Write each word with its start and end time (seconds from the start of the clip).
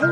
Всем 0.00 0.08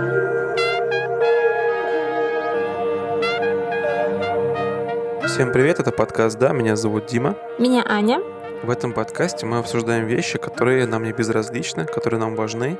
привет, 5.50 5.80
это 5.80 5.92
подкаст 5.92 6.38
«Да», 6.38 6.52
меня 6.52 6.76
зовут 6.76 7.06
Дима. 7.06 7.38
Меня 7.58 7.82
Аня. 7.88 8.20
В 8.62 8.68
этом 8.68 8.92
подкасте 8.92 9.46
мы 9.46 9.56
обсуждаем 9.56 10.06
вещи, 10.06 10.36
которые 10.36 10.86
нам 10.86 11.04
не 11.04 11.12
безразличны, 11.12 11.86
которые 11.86 12.20
нам 12.20 12.36
важны. 12.36 12.78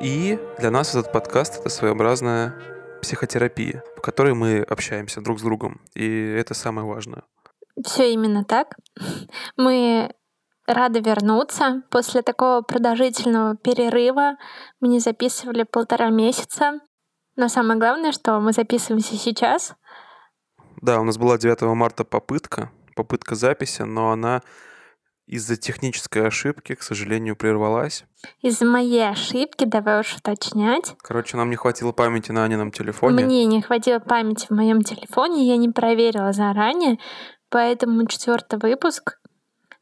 И 0.00 0.36
для 0.58 0.72
нас 0.72 0.96
этот 0.96 1.12
подкаст— 1.12 1.58
это 1.60 1.68
своеобразная 1.68 2.56
психотерапия, 3.02 3.84
в 3.96 4.00
которой 4.00 4.34
мы 4.34 4.62
общаемся 4.62 5.20
друг 5.20 5.38
с 5.38 5.42
другом. 5.42 5.80
И 5.94 6.34
это 6.36 6.54
самое 6.54 6.88
важное. 6.88 7.22
Все 7.86 8.12
именно 8.12 8.44
так. 8.44 8.74
Мы 9.56 10.10
рады 10.66 11.00
вернуться 11.00 11.82
после 11.90 12.22
такого 12.22 12.62
продолжительного 12.62 13.56
перерыва. 13.56 14.36
Мы 14.80 14.88
не 14.88 15.00
записывали 15.00 15.64
полтора 15.64 16.10
месяца. 16.10 16.80
Но 17.36 17.48
самое 17.48 17.78
главное, 17.78 18.12
что 18.12 18.38
мы 18.40 18.52
записываемся 18.52 19.16
сейчас. 19.16 19.74
Да, 20.80 21.00
у 21.00 21.04
нас 21.04 21.16
была 21.16 21.38
9 21.38 21.62
марта 21.74 22.04
попытка, 22.04 22.70
попытка 22.94 23.34
записи, 23.34 23.82
но 23.82 24.10
она 24.10 24.42
из-за 25.26 25.56
технической 25.56 26.26
ошибки, 26.26 26.74
к 26.74 26.82
сожалению, 26.82 27.36
прервалась. 27.36 28.04
Из-за 28.40 28.66
моей 28.66 29.08
ошибки, 29.08 29.64
давай 29.64 30.00
уж 30.00 30.16
уточнять. 30.16 30.94
Короче, 31.00 31.36
нам 31.36 31.48
не 31.48 31.56
хватило 31.56 31.92
памяти 31.92 32.32
на 32.32 32.44
Анином 32.44 32.70
телефоне. 32.70 33.24
Мне 33.24 33.44
не 33.46 33.62
хватило 33.62 34.00
памяти 34.00 34.46
в 34.48 34.50
моем 34.50 34.82
телефоне, 34.82 35.46
я 35.46 35.56
не 35.56 35.68
проверила 35.68 36.32
заранее, 36.32 36.98
поэтому 37.48 38.06
четвертый 38.06 38.58
выпуск 38.58 39.18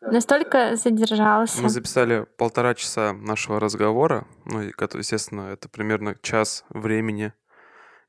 настолько 0.01 0.77
задержался. 0.77 1.63
Мы 1.63 1.69
записали 1.69 2.27
полтора 2.37 2.75
часа 2.75 3.13
нашего 3.13 3.61
разговора, 3.61 4.27
ну, 4.45 4.61
естественно, 4.63 5.53
это 5.53 5.69
примерно 5.69 6.17
час 6.23 6.65
времени, 6.71 7.33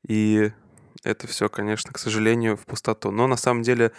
и 0.06 0.52
это 1.04 1.26
все, 1.26 1.48
конечно, 1.48 1.92
к 1.92 1.98
сожалению, 1.98 2.56
в 2.56 2.66
пустоту. 2.66 3.10
Но 3.10 3.26
на 3.26 3.36
самом 3.36 3.62
деле 3.62 3.92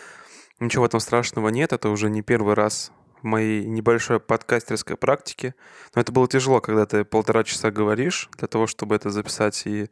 ничего 0.60 0.84
в 0.84 0.88
этом 0.88 1.00
страшного 1.00 1.50
нет, 1.50 1.74
это 1.74 1.90
уже 1.90 2.10
не 2.10 2.22
первый 2.22 2.56
раз 2.56 2.92
в 3.22 3.26
моей 3.26 3.66
небольшой 3.66 4.20
подкастерской 4.20 4.98
практике. 4.98 5.56
Но 5.96 6.02
это 6.02 6.12
было 6.12 6.28
тяжело, 6.28 6.60
когда 6.60 6.86
ты 6.86 7.06
полтора 7.06 7.44
часа 7.44 7.72
говоришь 7.72 8.30
для 8.38 8.48
того, 8.48 8.68
чтобы 8.68 8.96
это 8.96 9.10
записать 9.10 9.66
и 9.66 9.90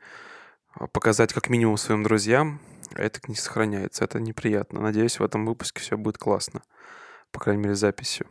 а, 0.74 0.88
показать 0.88 1.32
как 1.32 1.50
минимум 1.50 1.78
своим 1.78 2.04
друзьям. 2.04 2.60
Это 2.94 3.22
не 3.28 3.36
сохраняется, 3.36 4.04
это 4.04 4.20
неприятно. 4.20 4.82
Надеюсь, 4.82 5.20
в 5.20 5.24
этом 5.24 5.46
выпуске 5.46 5.80
все 5.80 5.98
будет 5.98 6.18
классно 6.18 6.62
по 7.32 7.40
крайней 7.40 7.64
мере, 7.64 7.76
записью. 7.76 8.28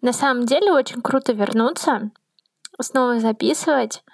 На 0.00 0.12
самом 0.12 0.46
деле 0.46 0.72
очень 0.72 1.02
круто 1.02 1.32
вернуться, 1.32 2.10
снова 2.80 3.20
записывать. 3.20 4.04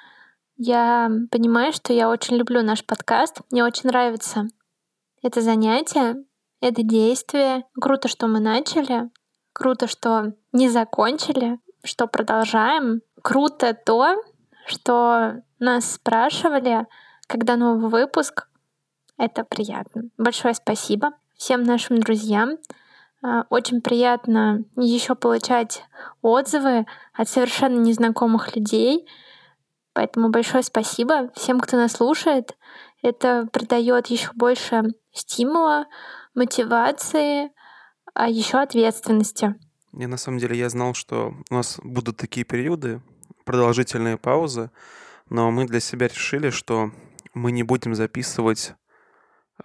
Я 0.57 1.11
понимаю, 1.31 1.73
что 1.73 1.93
я 1.93 2.09
очень 2.09 2.37
люблю 2.37 2.63
наш 2.63 2.85
подкаст. 2.85 3.41
Мне 3.51 3.65
очень 3.65 3.89
нравится 3.89 4.49
это 5.25 5.41
занятие, 5.41 6.17
это 6.61 6.83
действие. 6.83 7.65
Круто, 7.81 8.09
что 8.09 8.29
мы 8.29 8.41
начали. 8.41 9.11
Круто, 9.55 9.87
что 9.87 10.35
не 10.53 10.69
закончили, 10.69 11.59
что 11.83 12.07
продолжаем. 12.07 13.01
Круто 13.23 13.73
то, 13.75 14.17
что 14.67 15.43
нас 15.59 15.93
спрашивали, 15.93 16.87
когда 17.27 17.57
новый 17.57 17.89
выпуск. 17.89 18.49
Это 19.17 19.45
приятно. 19.45 20.11
Большое 20.19 20.55
спасибо 20.55 21.13
всем 21.37 21.63
нашим 21.63 21.99
друзьям, 21.99 22.59
очень 23.49 23.81
приятно 23.81 24.65
еще 24.77 25.15
получать 25.15 25.85
отзывы 26.21 26.87
от 27.13 27.29
совершенно 27.29 27.79
незнакомых 27.79 28.55
людей. 28.55 29.09
Поэтому 29.95 30.31
большое 30.31 30.63
спасибо 30.63 31.31
всем, 31.35 31.61
кто 31.61 31.77
нас 31.77 31.93
слушает. 31.93 32.57
Это 33.03 33.49
придает 33.53 34.09
еще 34.09 34.31
больше 34.35 34.83
стимула, 35.13 35.87
мотивации, 36.35 37.51
а 38.13 38.29
еще 38.29 38.59
ответственности. 38.59 39.55
Не, 39.93 40.07
на 40.07 40.17
самом 40.17 40.39
деле 40.39 40.59
я 40.59 40.69
знал, 40.69 40.95
что 40.95 41.35
у 41.51 41.55
нас 41.55 41.79
будут 41.83 42.17
такие 42.17 42.45
периоды, 42.45 43.01
продолжительные 43.45 44.19
паузы, 44.19 44.71
но 45.31 45.51
мы 45.51 45.67
для 45.67 45.81
себя 45.81 46.09
решили, 46.09 46.51
что 46.51 46.91
мы 47.33 47.53
не 47.53 47.63
будем 47.63 47.95
записывать 47.95 48.75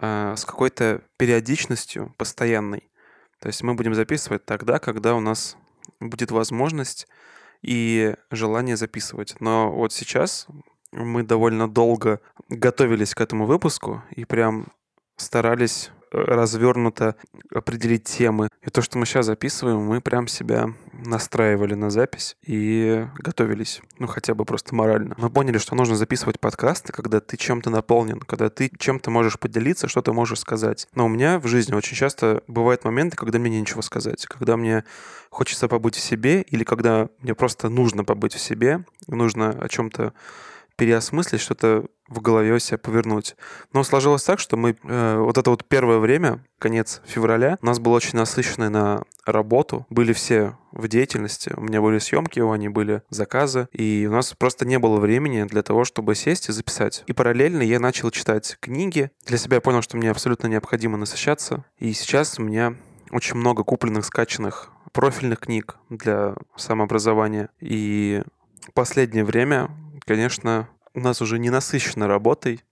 э, 0.00 0.34
с 0.36 0.44
какой-то 0.44 1.02
периодичностью 1.16 2.14
постоянной. 2.16 2.89
То 3.40 3.48
есть 3.48 3.62
мы 3.62 3.74
будем 3.74 3.94
записывать 3.94 4.44
тогда, 4.44 4.78
когда 4.78 5.14
у 5.14 5.20
нас 5.20 5.56
будет 5.98 6.30
возможность 6.30 7.08
и 7.62 8.14
желание 8.30 8.76
записывать. 8.76 9.34
Но 9.40 9.72
вот 9.72 9.92
сейчас 9.92 10.46
мы 10.92 11.22
довольно 11.22 11.68
долго 11.68 12.20
готовились 12.48 13.14
к 13.14 13.20
этому 13.20 13.46
выпуску 13.46 14.02
и 14.10 14.24
прям 14.24 14.68
старались 15.16 15.90
развернуто 16.10 17.16
определить 17.52 18.04
темы. 18.04 18.48
И 18.62 18.70
то, 18.70 18.82
что 18.82 18.98
мы 18.98 19.06
сейчас 19.06 19.26
записываем, 19.26 19.78
мы 19.78 20.00
прям 20.00 20.28
себя 20.28 20.74
настраивали 20.92 21.74
на 21.74 21.90
запись 21.90 22.36
и 22.44 23.06
готовились. 23.16 23.80
Ну, 23.98 24.06
хотя 24.06 24.34
бы 24.34 24.44
просто 24.44 24.74
морально. 24.74 25.14
Мы 25.18 25.30
поняли, 25.30 25.58
что 25.58 25.74
нужно 25.74 25.96
записывать 25.96 26.40
подкасты, 26.40 26.92
когда 26.92 27.20
ты 27.20 27.36
чем-то 27.36 27.70
наполнен, 27.70 28.20
когда 28.20 28.50
ты 28.50 28.70
чем-то 28.76 29.10
можешь 29.10 29.38
поделиться, 29.38 29.88
что 29.88 30.02
ты 30.02 30.12
можешь 30.12 30.40
сказать. 30.40 30.88
Но 30.94 31.06
у 31.06 31.08
меня 31.08 31.38
в 31.38 31.46
жизни 31.46 31.74
очень 31.74 31.96
часто 31.96 32.42
бывают 32.46 32.84
моменты, 32.84 33.16
когда 33.16 33.38
мне 33.38 33.60
нечего 33.60 33.80
сказать, 33.80 34.26
когда 34.26 34.56
мне 34.56 34.84
хочется 35.30 35.68
побыть 35.68 35.94
в 35.94 36.00
себе 36.00 36.42
или 36.42 36.64
когда 36.64 37.08
мне 37.20 37.34
просто 37.34 37.68
нужно 37.68 38.04
побыть 38.04 38.34
в 38.34 38.40
себе, 38.40 38.84
нужно 39.06 39.50
о 39.50 39.68
чем-то 39.68 40.12
переосмыслить, 40.80 41.42
что-то 41.42 41.84
в 42.08 42.22
голове 42.22 42.54
у 42.54 42.58
себя 42.58 42.78
повернуть. 42.78 43.36
Но 43.74 43.84
сложилось 43.84 44.22
так, 44.22 44.40
что 44.40 44.56
мы 44.56 44.78
э, 44.82 45.16
вот 45.18 45.36
это 45.36 45.50
вот 45.50 45.66
первое 45.66 45.98
время, 45.98 46.42
конец 46.58 47.02
февраля, 47.04 47.58
у 47.60 47.66
нас 47.66 47.78
было 47.78 47.96
очень 47.96 48.16
насыщенное 48.16 48.70
на 48.70 49.02
работу. 49.26 49.84
Были 49.90 50.14
все 50.14 50.56
в 50.72 50.88
деятельности. 50.88 51.52
У 51.54 51.60
меня 51.60 51.82
были 51.82 51.98
съемки, 51.98 52.40
у 52.40 52.50
Ани 52.50 52.70
были 52.70 53.02
заказы. 53.10 53.68
И 53.72 54.06
у 54.08 54.12
нас 54.12 54.32
просто 54.32 54.66
не 54.66 54.78
было 54.78 54.98
времени 54.98 55.44
для 55.44 55.62
того, 55.62 55.84
чтобы 55.84 56.14
сесть 56.14 56.48
и 56.48 56.52
записать. 56.52 57.04
И 57.06 57.12
параллельно 57.12 57.60
я 57.60 57.78
начал 57.78 58.10
читать 58.10 58.56
книги. 58.58 59.10
Для 59.26 59.36
себя 59.36 59.56
я 59.56 59.60
понял, 59.60 59.82
что 59.82 59.98
мне 59.98 60.10
абсолютно 60.10 60.46
необходимо 60.46 60.96
насыщаться. 60.96 61.66
И 61.78 61.92
сейчас 61.92 62.38
у 62.38 62.42
меня 62.42 62.74
очень 63.10 63.36
много 63.36 63.64
купленных, 63.64 64.06
скачанных 64.06 64.70
профильных 64.92 65.40
книг 65.40 65.76
для 65.90 66.36
самообразования. 66.56 67.50
И 67.60 68.22
последнее 68.72 69.24
время 69.24 69.68
конечно, 70.10 70.68
у 70.92 70.98
нас 70.98 71.22
уже 71.22 71.38
не 71.38 71.50
насыщена 71.50 72.08
работой, 72.08 72.64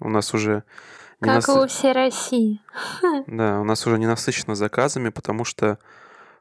у 0.00 0.08
нас 0.08 0.32
уже... 0.32 0.64
Не 1.20 1.26
как 1.28 1.46
насы... 1.46 1.52
у 1.52 1.66
всей 1.66 1.92
России. 1.92 2.62
Да, 3.26 3.60
у 3.60 3.64
нас 3.64 3.86
уже 3.86 3.98
не 3.98 4.06
насыщено 4.06 4.54
заказами, 4.54 5.10
потому 5.10 5.44
что 5.44 5.78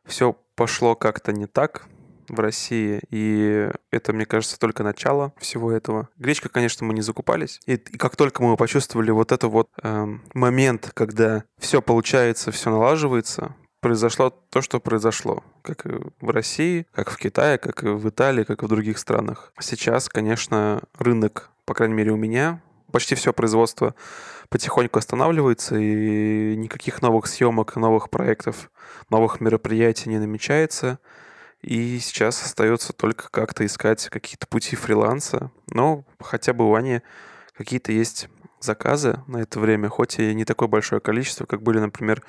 все 0.06 0.38
пошло 0.56 0.96
как-то 0.96 1.34
не 1.34 1.46
так 1.46 1.88
в 2.30 2.40
России, 2.40 3.02
и 3.10 3.70
это, 3.92 4.14
мне 4.14 4.26
кажется, 4.26 4.58
только 4.58 4.82
начало 4.84 5.34
всего 5.40 5.74
этого. 5.74 6.08
Гречка, 6.16 6.48
конечно, 6.48 6.88
мы 6.88 6.94
не 6.94 7.02
закупались, 7.02 7.60
и, 7.66 7.74
и 7.74 7.98
как 7.98 8.16
только 8.16 8.42
мы 8.42 8.56
почувствовали 8.56 9.12
вот 9.12 9.34
этот 9.34 9.52
вот 9.52 9.70
э, 9.84 10.08
момент, 10.34 10.90
когда 10.94 11.44
все 11.60 11.82
получается, 11.82 12.54
все 12.54 12.70
налаживается, 12.70 13.54
произошло 13.86 14.32
то, 14.50 14.64
что 14.64 14.80
произошло. 14.80 15.44
Как 15.62 15.86
и 15.86 15.92
в 16.20 16.30
России, 16.32 16.88
как 16.92 17.12
в 17.12 17.18
Китае, 17.18 17.60
как 17.60 17.84
и 17.84 17.90
в 17.90 18.10
Италии, 18.10 18.44
как 18.44 18.64
и 18.64 18.66
в 18.66 18.68
других 18.68 18.98
странах. 18.98 19.54
Сейчас, 19.60 20.10
конечно, 20.10 20.82
рынок, 20.98 21.52
по 21.66 21.76
крайней 21.76 21.94
мере 21.94 22.12
у 22.12 22.16
меня, 22.16 22.64
почти 22.92 23.14
все 23.14 23.32
производство 23.32 23.94
потихоньку 24.50 24.98
останавливается, 24.98 25.76
и 25.76 26.56
никаких 26.56 27.04
новых 27.04 27.28
съемок, 27.28 27.76
новых 27.76 28.10
проектов, 28.10 28.72
новых 29.12 29.40
мероприятий 29.40 30.10
не 30.10 30.18
намечается. 30.18 30.98
И 31.62 32.00
сейчас 32.00 32.42
остается 32.42 32.92
только 32.92 33.30
как-то 33.30 33.68
искать 33.68 34.10
какие-то 34.10 34.48
пути 34.48 34.76
фриланса. 34.76 35.52
Но 35.70 36.06
хотя 36.20 36.54
бы 36.54 36.68
у 36.68 36.74
Ани 36.74 37.04
какие-то 37.56 37.92
есть 37.92 38.30
заказы 38.62 39.20
на 39.28 39.38
это 39.38 39.60
время, 39.60 39.90
хоть 39.90 40.18
и 40.18 40.34
не 40.34 40.44
такое 40.44 40.68
большое 40.68 41.02
количество, 41.02 41.46
как 41.46 41.62
были, 41.62 41.78
например, 41.78 42.24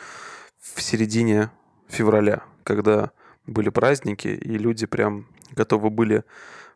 в 0.60 0.82
середине 0.82 1.50
февраля, 1.88 2.42
когда 2.64 3.10
были 3.46 3.68
праздники, 3.68 4.28
и 4.28 4.58
люди 4.58 4.86
прям 4.86 5.26
готовы 5.52 5.90
были 5.90 6.24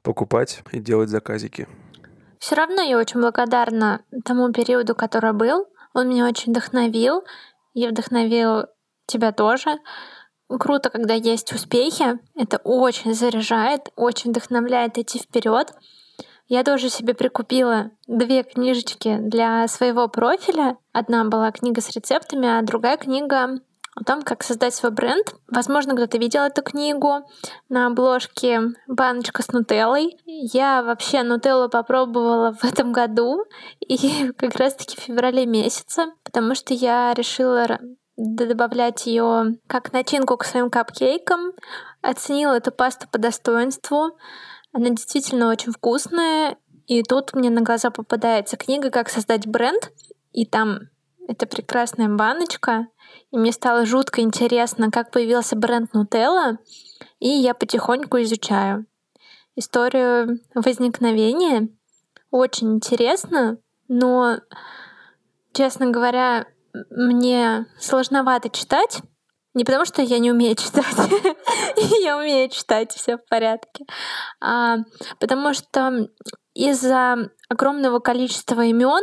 покупать 0.03 0.63
и 0.73 0.79
делать 0.79 1.11
заказики. 1.11 1.69
Все 2.39 2.55
равно 2.55 2.81
я 2.81 2.99
очень 2.99 3.21
благодарна 3.21 4.03
тому 4.25 4.51
периоду, 4.53 4.95
который 4.95 5.33
был. 5.33 5.67
Он 5.93 6.09
меня 6.09 6.27
очень 6.27 6.53
вдохновил. 6.53 7.23
И 7.75 7.87
вдохновил 7.87 8.67
тебя 9.07 9.33
тоже. 9.33 9.79
Круто, 10.49 10.91
когда 10.91 11.15
есть 11.15 11.53
успехи. 11.53 12.19
Это 12.35 12.59
очень 12.65 13.15
заряжает, 13.15 13.91
очень 13.95 14.31
вдохновляет 14.31 14.99
идти 14.99 15.19
вперед. 15.19 15.73
Я 16.49 16.65
тоже 16.65 16.91
себе 16.91 17.15
прикупила 17.15 17.93
две 18.09 18.43
книжечки 18.43 19.19
для 19.19 19.69
своего 19.69 20.09
профиля. 20.09 20.79
Одна 20.93 21.25
была 21.25 21.53
книга 21.53 21.81
с 21.81 21.91
рецептами, 21.91 22.49
а 22.49 22.63
другая 22.63 22.97
книга 22.97 23.61
о 24.01 24.05
том, 24.05 24.23
как 24.23 24.43
создать 24.43 24.75
свой 24.75 24.93
бренд. 24.93 25.35
Возможно, 25.49 25.95
кто-то 25.95 26.17
видел 26.19 26.43
эту 26.43 26.63
книгу 26.63 27.21
на 27.69 27.87
обложке 27.87 28.61
«Баночка 28.89 29.43
с 29.43 29.49
нутеллой». 29.53 30.17
Я 30.25 30.83
вообще 30.83 31.23
нутеллу 31.23 31.69
попробовала 31.69 32.53
в 32.53 32.65
этом 32.65 32.93
году, 32.93 33.45
и 33.81 34.33
как 34.39 34.57
раз-таки 34.57 34.97
в 34.97 35.01
феврале 35.01 35.45
месяце, 35.47 36.07
потому 36.25 36.55
что 36.55 36.73
я 36.73 37.13
решила 37.15 37.79
добавлять 38.17 39.07
ее 39.07 39.59
как 39.67 39.93
начинку 39.93 40.37
к 40.37 40.45
своим 40.45 40.71
капкейкам. 40.71 41.53
Оценила 42.03 42.55
эту 42.55 42.73
пасту 42.73 43.07
по 43.11 43.19
достоинству. 43.19 44.17
Она 44.73 44.91
действительно 44.91 45.51
очень 45.51 45.73
вкусная. 45.73 46.57
И 46.87 47.03
тут 47.03 47.35
мне 47.35 47.51
на 47.51 47.61
глаза 47.61 47.91
попадается 47.91 48.57
книга 48.57 48.91
«Как 48.91 49.09
создать 49.09 49.47
бренд». 49.47 49.91
И 50.33 50.47
там 50.47 50.81
эта 51.31 51.47
прекрасная 51.47 52.09
баночка. 52.09 52.89
И 53.31 53.39
мне 53.39 53.53
стало 53.53 53.87
жутко 53.87 54.21
интересно, 54.21 54.91
как 54.91 55.13
появился 55.13 55.55
бренд 55.55 55.95
Нутелла. 55.95 56.59
И 57.21 57.29
я 57.29 57.55
потихоньку 57.55 58.21
изучаю 58.23 58.87
историю 59.55 60.41
возникновения. 60.55 61.69
Очень 62.33 62.75
интересно, 62.75 63.59
но, 63.87 64.39
честно 65.53 65.91
говоря, 65.91 66.47
мне 66.91 67.67
сложновато 67.79 68.51
читать. 68.51 69.01
Не 69.55 69.65
потому, 69.65 69.85
что 69.85 70.03
я 70.03 70.19
не 70.19 70.33
умею 70.33 70.57
читать, 70.57 70.85
я 72.03 72.17
умею 72.17 72.49
читать, 72.51 72.93
все 72.93 73.17
в 73.17 73.25
порядке, 73.29 73.85
а 74.41 74.79
потому 75.19 75.55
что 75.55 76.09
из-за 76.55 77.31
огромного 77.49 77.99
количества 77.99 78.63
имен, 78.63 79.03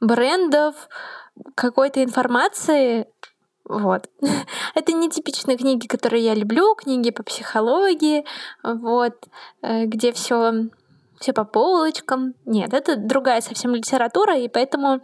брендов, 0.00 0.76
какой-то 1.54 2.02
информации, 2.02 3.06
вот. 3.64 4.08
Это 4.74 4.92
не 4.92 5.10
типичные 5.10 5.56
книги, 5.56 5.86
которые 5.86 6.24
я 6.24 6.34
люблю, 6.34 6.74
книги 6.74 7.10
по 7.10 7.22
психологии, 7.22 8.24
вот, 8.62 9.14
э, 9.62 9.84
где 9.84 10.12
все 10.12 10.68
все 11.20 11.32
по 11.32 11.44
полочкам. 11.44 12.34
Нет, 12.44 12.72
это 12.72 12.96
другая 12.96 13.40
совсем 13.40 13.74
литература, 13.74 14.38
и 14.38 14.48
поэтому 14.48 15.00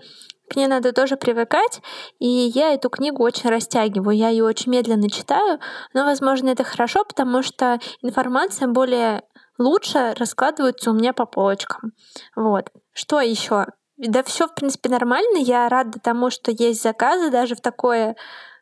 к 0.49 0.57
ней 0.57 0.67
надо 0.67 0.93
тоже 0.93 1.17
привыкать, 1.17 1.81
и 2.19 2.27
я 2.27 2.75
эту 2.75 2.91
книгу 2.91 3.23
очень 3.23 3.51
растягиваю, 3.51 4.17
я 4.17 4.29
ее 4.29 4.45
очень 4.45 4.71
медленно 4.71 5.11
читаю, 5.11 5.59
но, 5.95 6.05
возможно, 6.05 6.51
это 6.51 6.65
хорошо, 6.65 7.05
потому 7.05 7.43
что 7.43 7.79
информация 8.03 8.69
более 8.69 9.23
лучше 9.59 10.15
раскладывается 10.19 10.91
у 10.91 10.95
меня 10.95 11.13
по 11.13 11.27
полочкам. 11.27 11.93
Вот. 12.37 12.71
Что 12.93 13.21
еще? 13.21 13.67
Да 13.97 14.23
все, 14.23 14.47
в 14.49 14.55
принципе, 14.55 14.89
нормально. 14.89 15.39
Я 15.39 15.69
рада 15.69 16.01
тому, 16.01 16.31
что 16.31 16.51
есть 16.51 16.83
заказы 16.83 17.31
даже 17.31 17.55
в 17.55 17.61
такое 17.61 18.17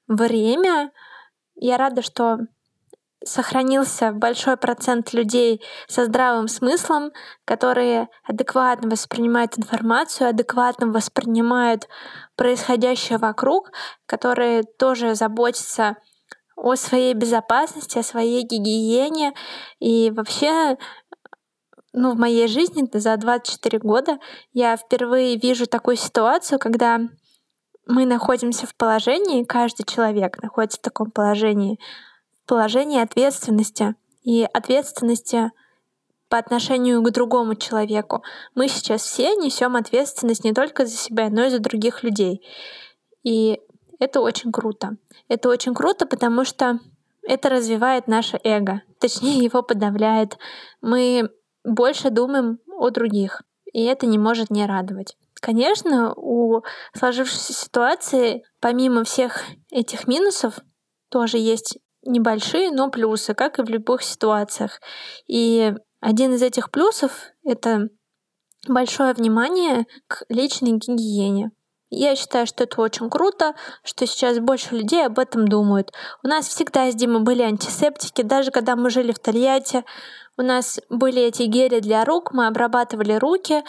время. 0.06 0.92
Я 1.54 1.78
рада, 1.78 2.02
что 2.02 2.38
сохранился 3.24 4.12
большой 4.12 4.56
процент 4.56 5.12
людей 5.12 5.62
со 5.86 6.04
здравым 6.04 6.48
смыслом, 6.48 7.12
которые 7.44 8.08
адекватно 8.24 8.90
воспринимают 8.90 9.58
информацию, 9.58 10.28
адекватно 10.30 10.88
воспринимают 10.88 11.88
происходящее 12.36 13.18
вокруг, 13.18 13.70
которые 14.06 14.64
тоже 14.64 15.14
заботятся 15.14 15.96
о 16.56 16.76
своей 16.76 17.14
безопасности, 17.14 17.98
о 17.98 18.02
своей 18.02 18.42
гигиене. 18.42 19.34
И 19.78 20.10
вообще, 20.10 20.76
ну, 21.92 22.14
в 22.14 22.18
моей 22.18 22.48
жизни 22.48 22.88
за 22.92 23.16
24 23.16 23.78
года 23.78 24.18
я 24.52 24.76
впервые 24.76 25.36
вижу 25.36 25.66
такую 25.66 25.96
ситуацию, 25.96 26.58
когда 26.58 27.00
мы 27.86 28.06
находимся 28.06 28.66
в 28.66 28.74
положении, 28.74 29.44
каждый 29.44 29.84
человек 29.84 30.42
находится 30.42 30.78
в 30.78 30.82
таком 30.82 31.10
положении, 31.10 31.78
положение 32.46 33.02
ответственности 33.02 33.94
и 34.22 34.46
ответственности 34.52 35.50
по 36.28 36.38
отношению 36.38 37.02
к 37.02 37.10
другому 37.10 37.56
человеку. 37.56 38.22
Мы 38.54 38.68
сейчас 38.68 39.02
все 39.02 39.34
несем 39.36 39.76
ответственность 39.76 40.44
не 40.44 40.54
только 40.54 40.86
за 40.86 40.96
себя, 40.96 41.28
но 41.28 41.44
и 41.44 41.50
за 41.50 41.58
других 41.58 42.02
людей. 42.02 42.42
И 43.22 43.60
это 43.98 44.20
очень 44.20 44.50
круто. 44.50 44.96
Это 45.28 45.48
очень 45.50 45.74
круто, 45.74 46.06
потому 46.06 46.44
что 46.44 46.78
это 47.22 47.50
развивает 47.50 48.08
наше 48.08 48.40
эго, 48.42 48.82
точнее 48.98 49.38
его 49.44 49.62
подавляет. 49.62 50.38
Мы 50.80 51.30
больше 51.64 52.10
думаем 52.10 52.58
о 52.66 52.90
других, 52.90 53.42
и 53.72 53.84
это 53.84 54.06
не 54.06 54.18
может 54.18 54.50
не 54.50 54.66
радовать. 54.66 55.16
Конечно, 55.34 56.14
у 56.14 56.62
сложившейся 56.96 57.52
ситуации, 57.52 58.44
помимо 58.60 59.04
всех 59.04 59.42
этих 59.70 60.06
минусов, 60.06 60.60
тоже 61.10 61.38
есть 61.38 61.78
небольшие, 62.04 62.70
но 62.70 62.90
плюсы, 62.90 63.34
как 63.34 63.58
и 63.58 63.62
в 63.62 63.68
любых 63.68 64.02
ситуациях. 64.02 64.80
И 65.26 65.74
один 66.00 66.34
из 66.34 66.42
этих 66.42 66.70
плюсов— 66.70 67.30
это 67.44 67.88
большое 68.68 69.14
внимание 69.14 69.86
к 70.06 70.24
личной 70.28 70.72
гигиене. 70.72 71.50
Я 71.94 72.16
считаю, 72.16 72.46
что 72.46 72.64
это 72.64 72.80
очень 72.80 73.10
круто, 73.10 73.54
что 73.84 74.06
сейчас 74.06 74.38
больше 74.38 74.74
людей 74.74 75.04
об 75.04 75.18
этом 75.18 75.46
думают. 75.46 75.92
У 76.22 76.26
нас 76.26 76.48
всегда 76.48 76.90
с 76.90 76.94
Димой 76.94 77.20
были 77.20 77.42
антисептики, 77.42 78.22
даже 78.22 78.50
когда 78.50 78.76
мы 78.76 78.88
жили 78.88 79.12
в 79.12 79.18
Тольятти, 79.18 79.84
у 80.38 80.42
нас 80.42 80.80
были 80.88 81.20
эти 81.20 81.42
гели 81.42 81.80
для 81.80 82.06
рук, 82.06 82.32
мы 82.32 82.46
обрабатывали 82.46 83.12
руки, 83.12 83.62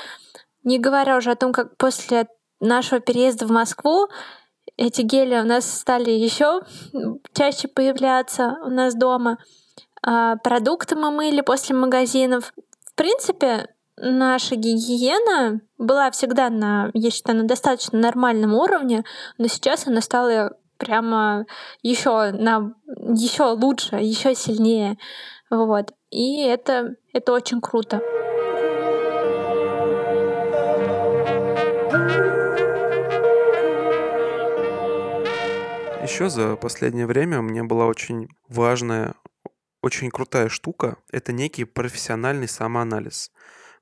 не 0.63 0.79
говоря 0.79 1.17
уже 1.17 1.31
о 1.31 1.35
том, 1.35 1.51
как 1.51 1.75
после 1.75 2.27
нашего 2.61 3.01
переезда 3.01 3.45
в 3.45 3.51
Москву 3.51 4.07
эти 4.77 5.01
гели 5.01 5.35
у 5.35 5.43
нас 5.43 5.69
стали 5.69 6.11
еще 6.11 6.61
чаще 7.33 7.67
появляться 7.67 8.55
у 8.63 8.69
нас 8.69 8.95
дома. 8.95 9.37
А 10.01 10.37
продукты 10.37 10.95
мы 10.95 11.11
мыли 11.11 11.41
после 11.41 11.75
магазинов. 11.75 12.53
В 12.85 12.95
принципе, 12.95 13.72
наша 13.97 14.55
гигиена 14.55 15.61
была 15.77 16.11
всегда 16.11 16.49
на, 16.49 16.89
я 16.93 17.11
считаю, 17.11 17.39
на 17.39 17.43
достаточно 17.47 17.99
нормальном 17.99 18.53
уровне, 18.53 19.03
но 19.37 19.47
сейчас 19.47 19.87
она 19.87 20.01
стала 20.01 20.57
прямо 20.77 21.45
еще 21.81 22.31
на 22.31 22.73
еще 22.85 23.43
лучше, 23.43 23.95
еще 23.95 24.35
сильнее. 24.35 24.97
Вот. 25.49 25.93
И 26.09 26.41
это, 26.41 26.95
это 27.13 27.31
очень 27.31 27.61
круто. 27.61 28.01
Еще 36.03 36.29
за 36.29 36.57
последнее 36.57 37.07
время 37.07 37.37
меня 37.37 37.63
была 37.63 37.85
очень 37.85 38.27
важная, 38.49 39.13
очень 39.81 40.11
крутая 40.11 40.49
штука. 40.49 40.97
Это 41.11 41.31
некий 41.31 41.63
профессиональный 41.63 42.47
самоанализ. 42.47 43.31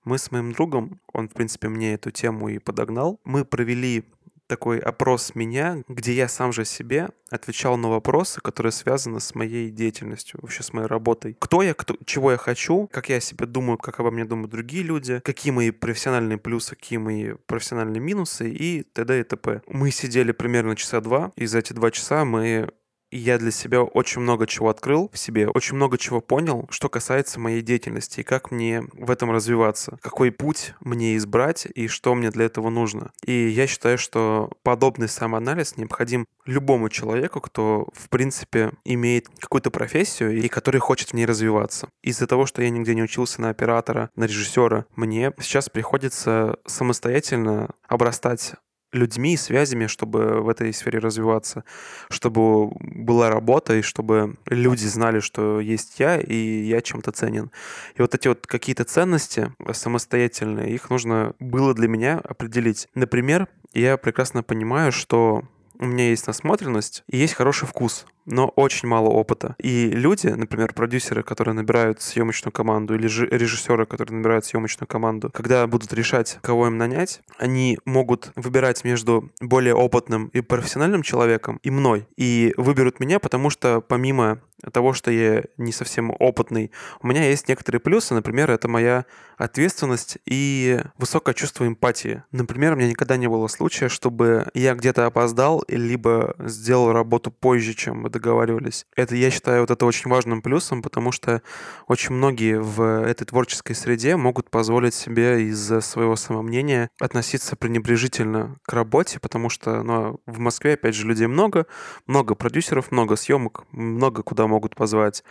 Мы 0.03 0.17
с 0.17 0.31
моим 0.31 0.51
другом, 0.51 0.99
он, 1.13 1.29
в 1.29 1.33
принципе, 1.33 1.69
мне 1.69 1.93
эту 1.93 2.11
тему 2.11 2.49
и 2.49 2.59
подогнал, 2.59 3.19
мы 3.23 3.45
провели 3.45 4.03
такой 4.51 4.79
опрос 4.79 5.33
меня, 5.33 5.81
где 5.87 6.11
я 6.11 6.27
сам 6.27 6.51
же 6.51 6.65
себе 6.65 7.07
отвечал 7.29 7.77
на 7.77 7.89
вопросы, 7.89 8.41
которые 8.41 8.73
связаны 8.73 9.21
с 9.21 9.33
моей 9.33 9.69
деятельностью, 9.69 10.41
вообще 10.41 10.61
с 10.61 10.73
моей 10.73 10.87
работой. 10.87 11.37
Кто 11.39 11.61
я, 11.61 11.73
кто, 11.73 11.95
чего 12.03 12.31
я 12.31 12.37
хочу, 12.37 12.89
как 12.91 13.07
я 13.07 13.21
себе 13.21 13.45
думаю, 13.45 13.77
как 13.77 14.01
обо 14.01 14.11
мне 14.11 14.25
думают 14.25 14.51
другие 14.51 14.83
люди, 14.83 15.21
какие 15.23 15.53
мои 15.53 15.71
профессиональные 15.71 16.37
плюсы, 16.37 16.75
какие 16.75 16.99
мои 16.99 17.35
профессиональные 17.45 18.01
минусы 18.01 18.49
и 18.49 18.83
т.д. 18.83 19.21
и 19.21 19.23
т.п. 19.23 19.61
Мы 19.67 19.89
сидели 19.89 20.33
примерно 20.33 20.75
часа 20.75 20.99
два, 20.99 21.31
и 21.37 21.45
за 21.45 21.59
эти 21.59 21.71
два 21.71 21.89
часа 21.89 22.25
мы 22.25 22.71
я 23.17 23.37
для 23.37 23.51
себя 23.51 23.83
очень 23.83 24.21
много 24.21 24.47
чего 24.47 24.69
открыл 24.69 25.09
в 25.13 25.17
себе, 25.17 25.47
очень 25.47 25.75
много 25.75 25.97
чего 25.97 26.21
понял, 26.21 26.67
что 26.69 26.89
касается 26.89 27.39
моей 27.39 27.61
деятельности 27.61 28.21
и 28.21 28.23
как 28.23 28.51
мне 28.51 28.83
в 28.93 29.11
этом 29.11 29.31
развиваться, 29.31 29.97
какой 30.01 30.31
путь 30.31 30.73
мне 30.79 31.17
избрать 31.17 31.67
и 31.73 31.87
что 31.87 32.15
мне 32.15 32.31
для 32.31 32.45
этого 32.45 32.69
нужно. 32.69 33.11
И 33.25 33.47
я 33.49 33.67
считаю, 33.67 33.97
что 33.97 34.51
подобный 34.63 35.09
самоанализ 35.09 35.77
необходим 35.77 36.25
любому 36.45 36.89
человеку, 36.89 37.41
кто, 37.41 37.87
в 37.93 38.09
принципе, 38.09 38.71
имеет 38.85 39.27
какую-то 39.39 39.71
профессию 39.71 40.37
и 40.37 40.47
который 40.47 40.79
хочет 40.79 41.09
в 41.09 41.13
ней 41.13 41.25
развиваться. 41.25 41.89
Из-за 42.01 42.27
того, 42.27 42.45
что 42.45 42.61
я 42.61 42.69
нигде 42.69 42.95
не 42.95 43.03
учился 43.03 43.41
на 43.41 43.49
оператора, 43.49 44.09
на 44.15 44.23
режиссера, 44.25 44.85
мне 44.95 45.33
сейчас 45.39 45.69
приходится 45.69 46.57
самостоятельно 46.65 47.71
обрастать 47.87 48.53
людьми, 48.91 49.37
связями, 49.37 49.87
чтобы 49.87 50.41
в 50.41 50.49
этой 50.49 50.73
сфере 50.73 50.99
развиваться, 50.99 51.63
чтобы 52.09 52.69
была 52.79 53.29
работа, 53.29 53.75
и 53.75 53.81
чтобы 53.81 54.35
люди 54.45 54.85
знали, 54.85 55.19
что 55.19 55.59
есть 55.59 55.99
я, 55.99 56.19
и 56.19 56.63
я 56.63 56.81
чем-то 56.81 57.11
ценен. 57.11 57.51
И 57.95 58.01
вот 58.01 58.13
эти 58.15 58.27
вот 58.27 58.45
какие-то 58.47 58.83
ценности 58.83 59.53
самостоятельные, 59.71 60.73
их 60.73 60.89
нужно 60.89 61.33
было 61.39 61.73
для 61.73 61.87
меня 61.87 62.19
определить. 62.19 62.87
Например, 62.95 63.47
я 63.73 63.97
прекрасно 63.97 64.43
понимаю, 64.43 64.91
что 64.91 65.43
у 65.79 65.85
меня 65.85 66.09
есть 66.09 66.27
насмотренность 66.27 67.03
и 67.07 67.17
есть 67.17 67.33
хороший 67.33 67.67
вкус. 67.67 68.05
Но 68.31 68.47
очень 68.47 68.87
мало 68.87 69.09
опыта. 69.09 69.55
И 69.59 69.89
люди, 69.89 70.27
например, 70.27 70.73
продюсеры, 70.73 71.23
которые 71.23 71.53
набирают 71.53 72.01
съемочную 72.01 72.51
команду, 72.51 72.95
или 72.95 73.07
же 73.07 73.27
режиссеры, 73.27 73.85
которые 73.85 74.17
набирают 74.17 74.45
съемочную 74.45 74.87
команду, 74.87 75.29
когда 75.33 75.67
будут 75.67 75.93
решать, 75.93 76.39
кого 76.41 76.67
им 76.67 76.77
нанять, 76.77 77.21
они 77.37 77.77
могут 77.85 78.31
выбирать 78.35 78.83
между 78.83 79.31
более 79.39 79.75
опытным 79.75 80.27
и 80.27 80.41
профессиональным 80.41 81.03
человеком 81.03 81.59
и 81.63 81.69
мной. 81.69 82.07
И 82.17 82.53
выберут 82.57 82.99
меня, 82.99 83.19
потому 83.19 83.49
что 83.49 83.81
помимо 83.81 84.41
того, 84.71 84.93
что 84.93 85.09
я 85.09 85.43
не 85.57 85.71
совсем 85.71 86.13
опытный, 86.19 86.71
у 87.01 87.07
меня 87.07 87.27
есть 87.27 87.47
некоторые 87.47 87.79
плюсы. 87.79 88.13
Например, 88.13 88.51
это 88.51 88.67
моя 88.67 89.05
ответственность 89.37 90.19
и 90.25 90.79
высокое 90.97 91.33
чувство 91.33 91.65
эмпатии. 91.65 92.23
Например, 92.31 92.73
у 92.73 92.75
меня 92.75 92.89
никогда 92.89 93.17
не 93.17 93.27
было 93.27 93.47
случая, 93.47 93.89
чтобы 93.89 94.49
я 94.53 94.75
где-то 94.75 95.07
опоздал, 95.07 95.63
либо 95.67 96.35
сделал 96.39 96.91
работу 96.91 97.31
позже, 97.31 97.73
чем 97.73 98.01
мы 98.01 98.09
договаривались. 98.21 98.85
Это, 98.95 99.15
я 99.15 99.31
считаю, 99.31 99.61
вот 99.61 99.71
это 99.71 99.85
очень 99.85 100.09
важным 100.09 100.41
плюсом, 100.41 100.81
потому 100.81 101.11
что 101.11 101.41
очень 101.87 102.13
многие 102.15 102.59
в 102.59 103.03
этой 103.03 103.25
творческой 103.25 103.73
среде 103.73 104.15
могут 104.15 104.49
позволить 104.49 104.93
себе 104.93 105.43
из-за 105.47 105.81
своего 105.81 106.15
самомнения 106.15 106.89
относиться 106.99 107.55
пренебрежительно 107.55 108.57
к 108.63 108.73
работе, 108.73 109.19
потому 109.19 109.49
что 109.49 109.83
ну, 109.83 110.19
в 110.25 110.39
Москве, 110.39 110.73
опять 110.73 110.95
же, 110.95 111.07
людей 111.07 111.27
много, 111.27 111.65
много 112.05 112.35
продюсеров, 112.35 112.91
много 112.91 113.15
съемок, 113.15 113.65
много 113.71 114.23
куда 114.23 114.47
могут 114.47 114.75
позвать. 114.75 115.23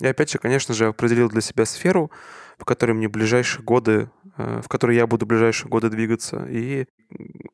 И 0.00 0.06
опять 0.06 0.30
же, 0.30 0.38
конечно 0.38 0.72
же, 0.74 0.86
определил 0.86 1.28
для 1.28 1.42
себя 1.42 1.66
сферу, 1.66 2.10
в 2.58 2.64
которой 2.64 2.92
мне 2.92 3.08
ближайшие 3.08 3.62
годы, 3.62 4.10
в 4.62 4.68
которой 4.68 4.96
я 4.96 5.06
буду 5.06 5.26
ближайшие 5.26 5.68
годы 5.68 5.90
двигаться. 5.90 6.46
И 6.48 6.86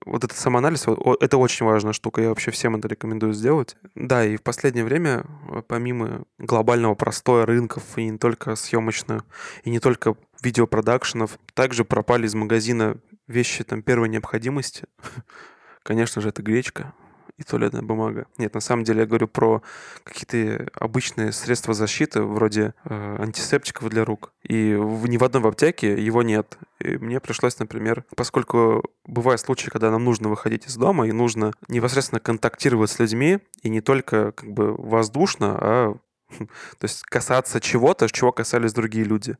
вот 0.04 0.24
этот 0.24 0.36
самоанализ, 0.36 0.86
это 1.20 1.38
очень 1.38 1.66
важная 1.66 1.92
штука, 1.92 2.22
я 2.22 2.28
вообще 2.28 2.50
всем 2.50 2.76
это 2.76 2.88
рекомендую 2.88 3.32
сделать. 3.32 3.76
Да, 3.94 4.24
и 4.24 4.36
в 4.36 4.42
последнее 4.42 4.84
время, 4.84 5.24
э, 5.50 5.62
помимо 5.66 6.24
глобального 6.38 6.94
простоя 6.94 7.46
рынков, 7.46 7.82
и 7.96 8.08
не 8.08 8.18
только 8.18 8.56
съемочных, 8.56 9.24
и 9.64 9.70
не 9.70 9.80
только 9.80 10.16
видеопродакшенов, 10.42 11.38
также 11.54 11.84
пропали 11.84 12.26
из 12.26 12.34
магазина 12.34 12.98
вещи 13.26 13.64
там 13.64 13.82
первой 13.82 14.08
необходимости. 14.08 14.84
Конечно 15.82 16.20
же, 16.20 16.28
это 16.28 16.42
гречка, 16.42 16.92
и 17.38 17.42
туалетная 17.42 17.82
бумага. 17.82 18.26
Нет, 18.38 18.54
на 18.54 18.60
самом 18.60 18.84
деле 18.84 19.00
я 19.00 19.06
говорю 19.06 19.28
про 19.28 19.62
какие-то 20.04 20.68
обычные 20.74 21.32
средства 21.32 21.74
защиты, 21.74 22.22
вроде 22.22 22.74
э, 22.84 23.16
антисептиков 23.20 23.88
для 23.90 24.04
рук. 24.04 24.32
И 24.42 24.74
в, 24.74 25.06
ни 25.06 25.18
в 25.18 25.24
одной 25.24 25.42
в 25.42 25.46
аптеке 25.46 26.02
его 26.02 26.22
нет. 26.22 26.58
И 26.80 26.96
мне 26.96 27.20
пришлось, 27.20 27.58
например, 27.58 28.04
поскольку 28.16 28.82
бывают 29.04 29.40
случаи, 29.40 29.68
когда 29.68 29.90
нам 29.90 30.04
нужно 30.04 30.28
выходить 30.28 30.66
из 30.66 30.76
дома 30.76 31.06
и 31.06 31.12
нужно 31.12 31.52
непосредственно 31.68 32.20
контактировать 32.20 32.90
с 32.90 32.98
людьми, 32.98 33.40
и 33.62 33.68
не 33.68 33.82
только 33.82 34.32
как 34.32 34.50
бы 34.50 34.74
воздушно, 34.74 35.58
а 35.60 35.94
то 36.38 36.84
есть 36.84 37.02
касаться 37.02 37.60
чего-то, 37.60 38.08
чего 38.08 38.32
касались 38.32 38.72
другие 38.72 39.04
люди. 39.04 39.36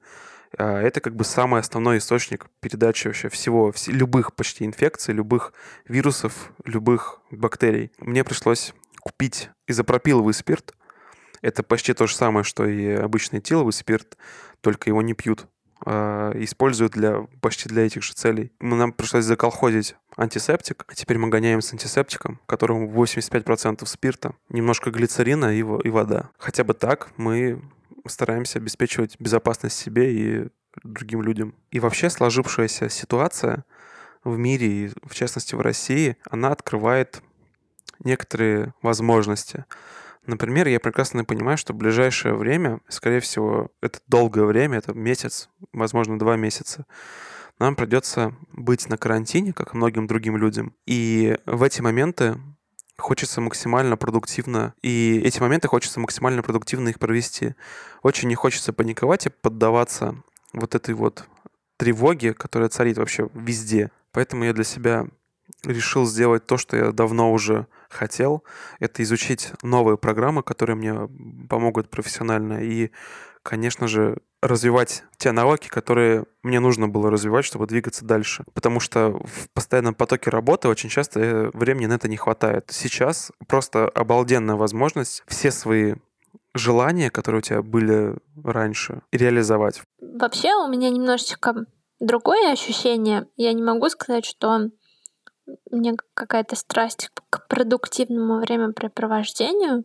А, 0.58 0.80
это 0.80 1.00
как 1.00 1.14
бы 1.14 1.25
самый 1.25 1.60
основной 1.60 1.98
источник 1.98 2.46
передачи 2.60 3.06
вообще 3.06 3.28
всего, 3.28 3.72
любых 3.86 4.34
почти 4.34 4.64
инфекций, 4.64 5.14
любых 5.14 5.52
вирусов, 5.86 6.52
любых 6.64 7.20
бактерий. 7.30 7.90
Мне 7.98 8.25
пришлось 8.25 8.72
купить 9.00 9.50
изопропиловый 9.66 10.34
спирт. 10.34 10.75
Это 11.42 11.62
почти 11.62 11.92
то 11.92 12.06
же 12.06 12.14
самое, 12.14 12.44
что 12.44 12.66
и 12.66 12.90
обычный 12.90 13.38
этиловый 13.38 13.72
спирт, 13.72 14.16
только 14.60 14.90
его 14.90 15.02
не 15.02 15.14
пьют. 15.14 15.46
А 15.84 16.32
используют 16.34 16.92
для, 16.92 17.26
почти 17.42 17.68
для 17.68 17.84
этих 17.84 18.02
же 18.02 18.14
целей. 18.14 18.50
Нам 18.60 18.92
пришлось 18.92 19.25
заколхозить 19.25 19.94
антисептик, 20.16 20.84
а 20.88 20.94
теперь 20.94 21.18
мы 21.18 21.28
гоняем 21.28 21.60
с 21.60 21.72
антисептиком, 21.72 22.40
в 22.42 22.46
котором 22.46 22.88
85% 22.88 23.84
спирта, 23.84 24.32
немножко 24.48 24.90
глицерина 24.90 25.54
и, 25.54 25.58
и 25.58 25.90
вода. 25.90 26.30
Хотя 26.38 26.64
бы 26.64 26.72
так 26.72 27.10
мы 27.18 27.60
стараемся 28.08 28.58
обеспечивать 28.58 29.16
безопасность 29.18 29.76
себе 29.76 30.14
и 30.14 30.48
другим 30.82 31.22
людям. 31.22 31.54
И 31.70 31.80
вообще 31.80 32.10
сложившаяся 32.10 32.88
ситуация 32.88 33.64
в 34.25 34.36
мире, 34.36 34.66
и 34.66 34.92
в 35.04 35.14
частности 35.14 35.54
в 35.54 35.60
России, 35.60 36.16
она 36.28 36.48
открывает 36.48 37.22
некоторые 38.02 38.75
возможности. 38.82 39.64
Например, 40.26 40.66
я 40.66 40.80
прекрасно 40.80 41.25
понимаю, 41.25 41.56
что 41.56 41.72
в 41.72 41.76
ближайшее 41.76 42.34
время, 42.34 42.80
скорее 42.88 43.20
всего, 43.20 43.70
это 43.80 44.00
долгое 44.08 44.44
время, 44.44 44.78
это 44.78 44.92
месяц, 44.92 45.48
возможно, 45.72 46.18
два 46.18 46.36
месяца, 46.36 46.84
нам 47.58 47.76
придется 47.76 48.34
быть 48.52 48.88
на 48.88 48.98
карантине, 48.98 49.52
как 49.52 49.72
и 49.72 49.76
многим 49.76 50.06
другим 50.06 50.36
людям. 50.36 50.75
И 50.84 51.38
в 51.46 51.62
эти 51.62 51.80
моменты 51.80 52.36
хочется 52.98 53.40
максимально 53.40 53.96
продуктивно, 53.96 54.74
и 54.82 55.20
эти 55.24 55.40
моменты 55.40 55.68
хочется 55.68 56.00
максимально 56.00 56.42
продуктивно 56.42 56.88
их 56.88 56.98
провести. 56.98 57.54
Очень 58.02 58.28
не 58.28 58.34
хочется 58.34 58.72
паниковать 58.72 59.26
и 59.26 59.30
поддаваться 59.30 60.16
вот 60.52 60.74
этой 60.74 60.94
вот 60.94 61.24
тревоге, 61.76 62.34
которая 62.34 62.68
царит 62.68 62.98
вообще 62.98 63.28
везде. 63.34 63.90
Поэтому 64.12 64.44
я 64.44 64.52
для 64.52 64.64
себя 64.64 65.06
решил 65.64 66.06
сделать 66.06 66.46
то, 66.46 66.56
что 66.56 66.76
я 66.76 66.92
давно 66.92 67.32
уже 67.32 67.66
хотел. 67.88 68.44
Это 68.80 69.02
изучить 69.02 69.52
новые 69.62 69.98
программы, 69.98 70.42
которые 70.42 70.76
мне 70.76 71.08
помогут 71.48 71.90
профессионально. 71.90 72.64
И, 72.64 72.90
конечно 73.42 73.88
же, 73.88 74.18
развивать 74.43 75.05
те 75.16 75.33
навыки, 75.33 75.69
которые 75.69 76.26
мне 76.43 76.61
нужно 76.61 76.88
было 76.88 77.11
развивать, 77.11 77.45
чтобы 77.45 77.66
двигаться 77.66 78.05
дальше. 78.05 78.45
Потому 78.55 78.81
что 78.81 79.11
в 79.25 79.50
постоянном 79.52 79.95
потоке 79.95 80.31
работы 80.31 80.69
очень 80.69 80.88
часто 80.88 81.21
э, 81.21 81.50
времени 81.52 81.87
на 81.87 81.95
это 81.95 82.09
не 82.09 82.16
хватает. 82.16 82.66
Сейчас 82.71 83.33
просто 83.49 83.88
обалденная 83.88 84.57
возможность 84.57 85.23
все 85.26 85.50
свои 85.50 85.95
желания, 86.55 87.11
которые 87.11 87.40
у 87.40 87.43
тебя 87.43 87.62
были 87.62 88.16
раньше, 88.43 89.02
реализовать. 89.12 89.83
Вообще 90.00 90.55
у 90.55 90.69
меня 90.69 90.90
немножечко 90.90 91.66
другое 92.00 92.52
ощущение. 92.52 93.28
Я 93.37 93.52
не 93.52 93.62
могу 93.62 93.88
сказать, 93.88 94.25
что 94.25 94.71
мне 95.71 95.95
какая-то 96.14 96.57
страсть 96.57 97.11
к 97.31 97.47
продуктивному 97.49 98.40
времяпрепровождению. 98.40 99.85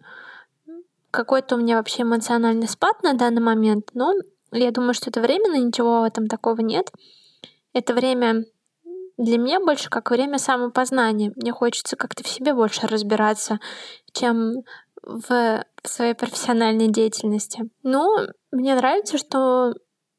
Какой-то 1.11 1.55
у 1.55 1.59
меня 1.59 1.77
вообще 1.77 2.03
эмоциональный 2.03 2.67
спад 2.67 3.03
на 3.03 3.13
данный 3.13 3.41
момент, 3.41 3.89
но 3.93 4.13
я 4.51 4.71
думаю, 4.71 4.93
что 4.93 5.09
это 5.09 5.21
временно, 5.21 5.55
ничего 5.55 6.01
в 6.01 6.03
этом 6.05 6.27
такого 6.27 6.61
нет. 6.61 6.91
Это 7.73 7.93
время 7.93 8.45
для 9.17 9.37
меня 9.37 9.59
больше 9.59 9.89
как 9.89 10.11
время 10.11 10.37
самопознания. 10.37 11.31
Мне 11.35 11.51
хочется 11.51 11.95
как-то 11.95 12.23
в 12.23 12.27
себе 12.27 12.53
больше 12.53 12.87
разбираться, 12.87 13.59
чем 14.13 14.63
в, 15.03 15.27
в 15.83 15.87
своей 15.87 16.13
профессиональной 16.13 16.87
деятельности. 16.87 17.69
Ну, 17.83 18.07
мне 18.51 18.75
нравится, 18.75 19.17
что 19.17 19.73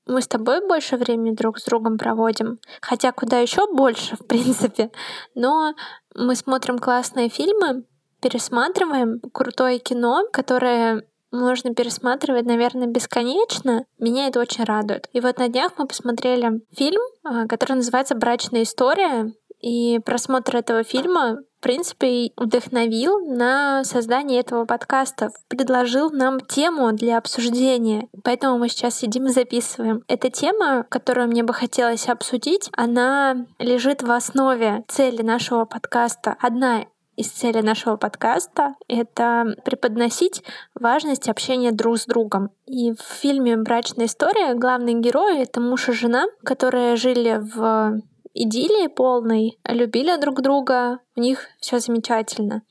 мы 0.07 0.21
с 0.21 0.27
тобой 0.27 0.67
больше 0.67 0.97
времени 0.97 1.35
друг 1.35 1.59
с 1.59 1.65
другом 1.65 1.99
проводим. 1.99 2.59
Хотя 2.81 3.13
куда 3.13 3.39
еще 3.39 3.67
больше, 3.73 4.17
в 4.21 4.27
принципе. 4.27 4.91
Но 5.35 5.75
мы 6.15 6.35
смотрим 6.37 6.79
классные 6.79 7.29
фильмы, 7.29 7.85
пересматриваем 8.21 9.21
крутое 9.33 9.79
кино, 9.79 10.25
которое 10.33 11.05
можно 11.33 11.75
пересматривать, 11.75 12.47
наверное, 12.47 12.87
бесконечно. 12.87 13.85
Меня 13.99 14.29
это 14.29 14.41
очень 14.41 14.65
радует. 14.65 15.09
И 15.13 15.21
вот 15.21 15.39
на 15.39 15.49
днях 15.49 15.73
мы 15.79 15.87
посмотрели 15.87 16.61
фильм, 16.77 17.01
а, 17.25 17.47
который 17.47 17.75
называется 17.75 18.15
«Брачная 18.15 18.63
история». 18.63 19.33
И 19.63 20.01
просмотр 20.05 20.57
этого 20.57 20.83
фильма, 20.83 21.39
в 21.61 21.63
принципе, 21.63 22.33
вдохновил 22.37 23.21
на 23.25 23.85
создание 23.85 24.41
этого 24.41 24.65
подкаста, 24.65 25.31
предложил 25.47 26.11
нам 26.11 26.41
тему 26.41 26.91
для 26.93 27.17
обсуждения. 27.17 28.09
Поэтому 28.25 28.59
мы 28.59 28.69
сейчас 28.69 28.99
сидим 28.99 29.27
и 29.27 29.31
записываем. 29.31 30.03
Эта 30.09 30.31
тема, 30.31 30.85
которую 30.89 31.29
мне 31.29 31.45
бы 31.45 31.55
хотелось 31.55 32.09
обсудить, 32.09 32.71
она 32.73 33.47
лежит 33.61 34.03
в 34.03 34.11
основе 34.11 34.85
цели 34.89 35.23
нашего 35.23 35.65
подкаста. 35.65 36.37
Одна 36.41 36.87
из 37.17 37.29
целей 37.31 37.63
нашего 37.63 37.97
подкаста— 37.97 38.75
это 38.89 39.55
преподносить 39.65 40.43
важность 40.75 41.29
общения 41.29 41.73
друг 41.73 41.99
с 41.99 42.07
другом. 42.07 42.51
И 42.67 42.93
в 42.93 43.01
фильме 43.01 43.57
«Брачная 43.57 44.07
история» 44.07 44.55
главные 44.55 44.99
герои— 44.99 45.43
это 45.43 45.61
муж 45.61 45.89
и 45.89 45.93
жена, 45.93 46.25
которые 46.43 46.97
жили 46.97 47.39
в 47.41 48.01
идиллии 48.35 48.89
полной, 48.89 49.59
любили 49.67 50.19
друг 50.21 50.41
друга, 50.41 51.01
у 51.17 51.21
них 51.21 51.49
все 51.61 51.79
замечательно. 51.79 52.63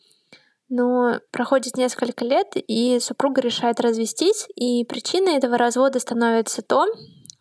Но 0.69 1.19
проходит 1.31 1.77
несколько 1.77 2.25
лет, 2.25 2.53
и 2.55 2.99
супруга 2.99 3.41
решает 3.41 3.79
развестись, 3.79 4.47
и 4.55 4.85
причиной 4.85 5.35
этого 5.35 5.57
развода 5.57 5.99
становится 5.99 6.61
то, 6.61 6.85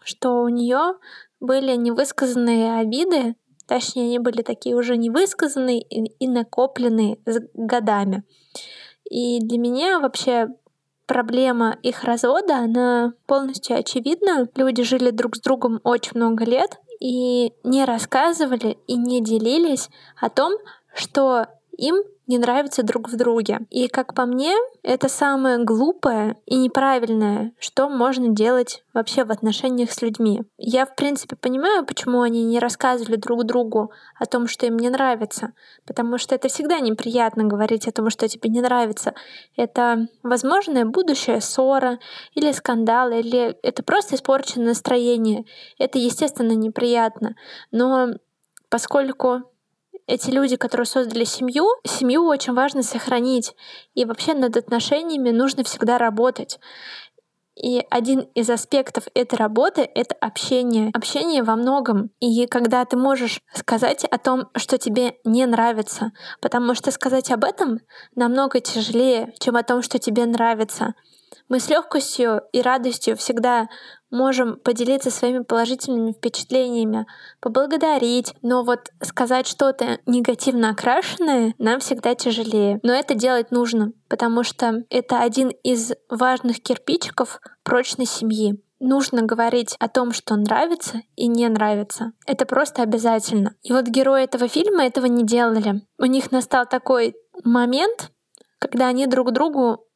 что 0.02 0.42
у 0.42 0.48
нее 0.48 0.96
были 1.38 1.76
невысказанные 1.76 2.78
обиды 2.78 3.36
Точнее, 3.70 4.06
они 4.06 4.18
были 4.18 4.42
такие 4.42 4.74
уже 4.74 4.96
невысказанные 4.96 5.80
и, 5.80 6.06
и 6.06 6.26
накопленные 6.26 7.18
с 7.24 7.38
годами. 7.54 8.24
И 9.08 9.38
для 9.38 9.58
меня 9.58 10.00
вообще 10.00 10.48
проблема 11.06 11.78
их 11.84 12.02
развода, 12.02 12.56
она 12.56 13.12
полностью 13.26 13.78
очевидна. 13.78 14.48
Люди 14.56 14.82
жили 14.82 15.10
друг 15.10 15.36
с 15.36 15.40
другом 15.40 15.80
очень 15.84 16.10
много 16.14 16.44
лет 16.44 16.80
и 16.98 17.52
не 17.62 17.84
рассказывали 17.84 18.76
и 18.88 18.96
не 18.96 19.22
делились 19.22 19.88
о 20.20 20.30
том, 20.30 20.54
что 20.92 21.46
им 21.80 22.02
не 22.26 22.38
нравятся 22.38 22.82
друг 22.84 23.08
в 23.08 23.16
друге. 23.16 23.60
И 23.70 23.88
как 23.88 24.14
по 24.14 24.26
мне, 24.26 24.54
это 24.82 25.08
самое 25.08 25.58
глупое 25.64 26.36
и 26.46 26.56
неправильное, 26.56 27.52
что 27.58 27.88
можно 27.88 28.28
делать 28.28 28.84
вообще 28.92 29.24
в 29.24 29.32
отношениях 29.32 29.90
с 29.90 30.02
людьми. 30.02 30.42
Я, 30.58 30.84
в 30.86 30.94
принципе, 30.94 31.36
понимаю, 31.36 31.84
почему 31.84 32.20
они 32.20 32.44
не 32.44 32.60
рассказывали 32.60 33.16
друг 33.16 33.44
другу 33.44 33.90
о 34.16 34.26
том, 34.26 34.46
что 34.46 34.66
им 34.66 34.76
не 34.76 34.90
нравится, 34.90 35.54
потому 35.86 36.18
что 36.18 36.34
это 36.34 36.48
всегда 36.48 36.78
неприятно 36.78 37.44
говорить 37.44 37.88
о 37.88 37.92
том, 37.92 38.10
что 38.10 38.28
тебе 38.28 38.50
не 38.50 38.60
нравится. 38.60 39.14
Это 39.56 40.06
возможная 40.22 40.84
будущая 40.84 41.40
ссора 41.40 41.98
или 42.34 42.52
скандал, 42.52 43.10
или 43.10 43.56
это 43.62 43.82
просто 43.82 44.14
испорченное 44.14 44.68
настроение. 44.68 45.46
Это, 45.78 45.98
естественно, 45.98 46.52
неприятно. 46.52 47.34
Но 47.72 48.10
поскольку 48.68 49.49
эти 50.10 50.30
люди, 50.30 50.56
которые 50.56 50.86
создали 50.86 51.22
семью, 51.24 51.66
семью 51.86 52.24
очень 52.24 52.52
важно 52.52 52.82
сохранить. 52.82 53.54
И 53.94 54.04
вообще 54.04 54.34
над 54.34 54.56
отношениями 54.56 55.30
нужно 55.30 55.62
всегда 55.62 55.98
работать. 55.98 56.58
И 57.54 57.84
один 57.90 58.20
из 58.34 58.50
аспектов 58.50 59.04
этой 59.14 59.36
работы— 59.36 59.82
это 59.94 60.16
общение. 60.20 60.90
Общение 60.94 61.44
во 61.44 61.54
многом. 61.54 62.10
И 62.18 62.46
когда 62.46 62.84
ты 62.84 62.96
можешь 62.96 63.40
сказать 63.54 64.04
о 64.04 64.18
том, 64.18 64.48
что 64.56 64.78
тебе 64.78 65.14
не 65.24 65.46
нравится, 65.46 66.10
потому 66.40 66.74
что 66.74 66.90
сказать 66.90 67.30
об 67.30 67.44
этом 67.44 67.78
намного 68.16 68.60
тяжелее, 68.60 69.32
чем 69.38 69.56
о 69.56 69.62
том, 69.62 69.80
что 69.82 70.00
тебе 70.00 70.26
нравится. 70.26 70.94
Мы 71.50 71.58
с 71.58 71.68
легкостью 71.68 72.42
и 72.52 72.62
радостью 72.62 73.16
всегда 73.16 73.68
можем 74.08 74.56
поделиться 74.60 75.10
своими 75.10 75.40
положительными 75.40 76.12
впечатлениями, 76.12 77.06
поблагодарить, 77.40 78.34
но 78.40 78.62
вот 78.62 78.90
сказать 79.02 79.48
что-то 79.48 79.98
негативно 80.06 80.70
окрашенное 80.70 81.54
нам 81.58 81.80
всегда 81.80 82.14
тяжелее. 82.14 82.78
Но 82.84 82.92
это 82.92 83.16
делать 83.16 83.50
нужно, 83.50 83.92
потому 84.08 84.44
что 84.44 84.84
это 84.90 85.20
один 85.20 85.48
из 85.48 85.92
важных 86.08 86.62
кирпичиков 86.62 87.40
прочной 87.64 88.06
семьи. 88.06 88.62
Нужно 88.78 89.22
говорить 89.22 89.74
о 89.80 89.88
том, 89.88 90.12
что 90.12 90.36
нравится 90.36 91.02
и 91.16 91.26
не 91.26 91.48
нравится. 91.48 92.12
Это 92.26 92.46
просто 92.46 92.82
обязательно. 92.82 93.56
И 93.62 93.72
вот 93.72 93.86
герои 93.86 94.22
этого 94.22 94.46
фильма 94.46 94.84
этого 94.84 95.06
не 95.06 95.26
делали. 95.26 95.82
У 95.98 96.04
них 96.04 96.30
настал 96.30 96.64
такой 96.64 97.16
момент, 97.42 98.12
когда 98.60 98.86
они 98.86 99.06
друг 99.08 99.32
другу 99.32 99.89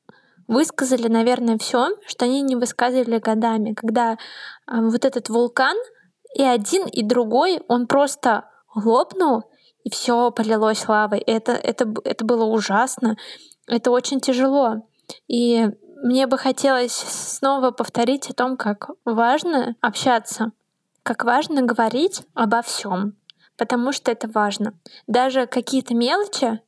высказали, 0.47 1.09
наверное, 1.09 1.59
все, 1.59 1.91
что 2.07 2.25
они 2.25 2.43
не 2.43 2.57
высказывали 2.57 3.19
годами, 3.19 3.75
когда 3.75 4.13
э, 4.13 4.17
вот 4.67 5.05
этот 5.05 5.29
вулкан 5.29 5.77
и 6.35 6.43
один, 6.43 6.87
и 6.87 7.03
другой, 7.03 7.63
он 7.69 7.87
просто 7.87 8.51
лопнул, 8.75 9.45
и 9.85 9.91
все 9.91 10.31
полилось 10.31 10.89
лавой. 10.89 11.21
Это, 11.21 11.53
это, 11.53 11.93
это 12.05 12.25
было 12.25 12.45
ужасно. 12.45 13.17
Это 13.67 13.91
очень 13.91 14.21
тяжело. 14.21 14.87
И 15.29 15.69
мне 16.03 16.27
бы 16.27 16.39
хотелось 16.39 16.93
снова 16.93 17.71
повторить 17.71 18.29
о 18.31 18.35
том, 18.35 18.57
как 18.57 18.91
важно 19.05 19.77
общаться, 19.81 20.53
как 21.03 21.25
важно 21.25 21.63
говорить 21.63 22.23
обо 22.35 22.63
всем, 22.63 23.17
потому 23.57 23.93
что 23.93 24.11
это 24.11 24.29
важно. 24.29 24.75
Даже 25.07 25.47
какие-то 25.47 25.95
мелочи, 25.95 26.61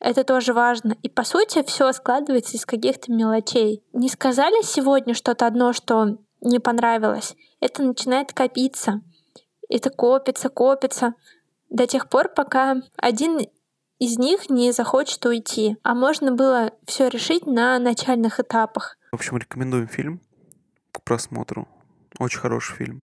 это 0.00 0.24
тоже 0.24 0.52
важно. 0.52 0.96
И 1.02 1.08
по 1.08 1.24
сути 1.24 1.62
все 1.64 1.92
складывается 1.92 2.56
из 2.56 2.66
каких-то 2.66 3.12
мелочей. 3.12 3.82
Не 3.92 4.08
сказали 4.08 4.62
сегодня 4.62 5.14
что-то 5.14 5.46
одно, 5.46 5.72
что 5.72 6.18
не 6.40 6.58
понравилось. 6.58 7.34
Это 7.60 7.82
начинает 7.82 8.32
копиться. 8.32 9.00
Это 9.68 9.90
копится, 9.90 10.48
копится 10.48 11.14
до 11.70 11.86
тех 11.86 12.08
пор, 12.08 12.28
пока 12.28 12.76
один 12.96 13.40
из 13.98 14.18
них 14.18 14.50
не 14.50 14.72
захочет 14.72 15.24
уйти. 15.24 15.76
А 15.82 15.94
можно 15.94 16.32
было 16.32 16.72
все 16.86 17.08
решить 17.08 17.46
на 17.46 17.78
начальных 17.78 18.38
этапах. 18.38 18.98
В 19.10 19.16
общем, 19.16 19.38
рекомендуем 19.38 19.88
фильм 19.88 20.20
к 20.92 21.02
просмотру. 21.02 21.66
Очень 22.18 22.40
хороший 22.40 22.76
фильм. 22.76 23.00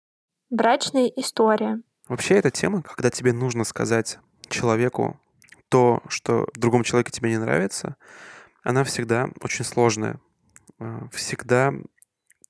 Брачная 0.50 1.08
история. 1.08 1.82
Вообще, 2.08 2.36
эта 2.36 2.52
тема, 2.52 2.84
когда 2.84 3.10
тебе 3.10 3.34
нужно 3.34 3.64
сказать 3.64 4.20
человеку 4.50 5.20
то, 5.74 6.04
что 6.08 6.48
в 6.54 6.60
другом 6.60 6.84
человеке 6.84 7.10
тебе 7.10 7.32
не 7.32 7.40
нравится, 7.40 7.96
она 8.62 8.84
всегда 8.84 9.30
очень 9.42 9.66
сложная. 9.66 10.20
А, 10.78 11.08
всегда 11.12 11.74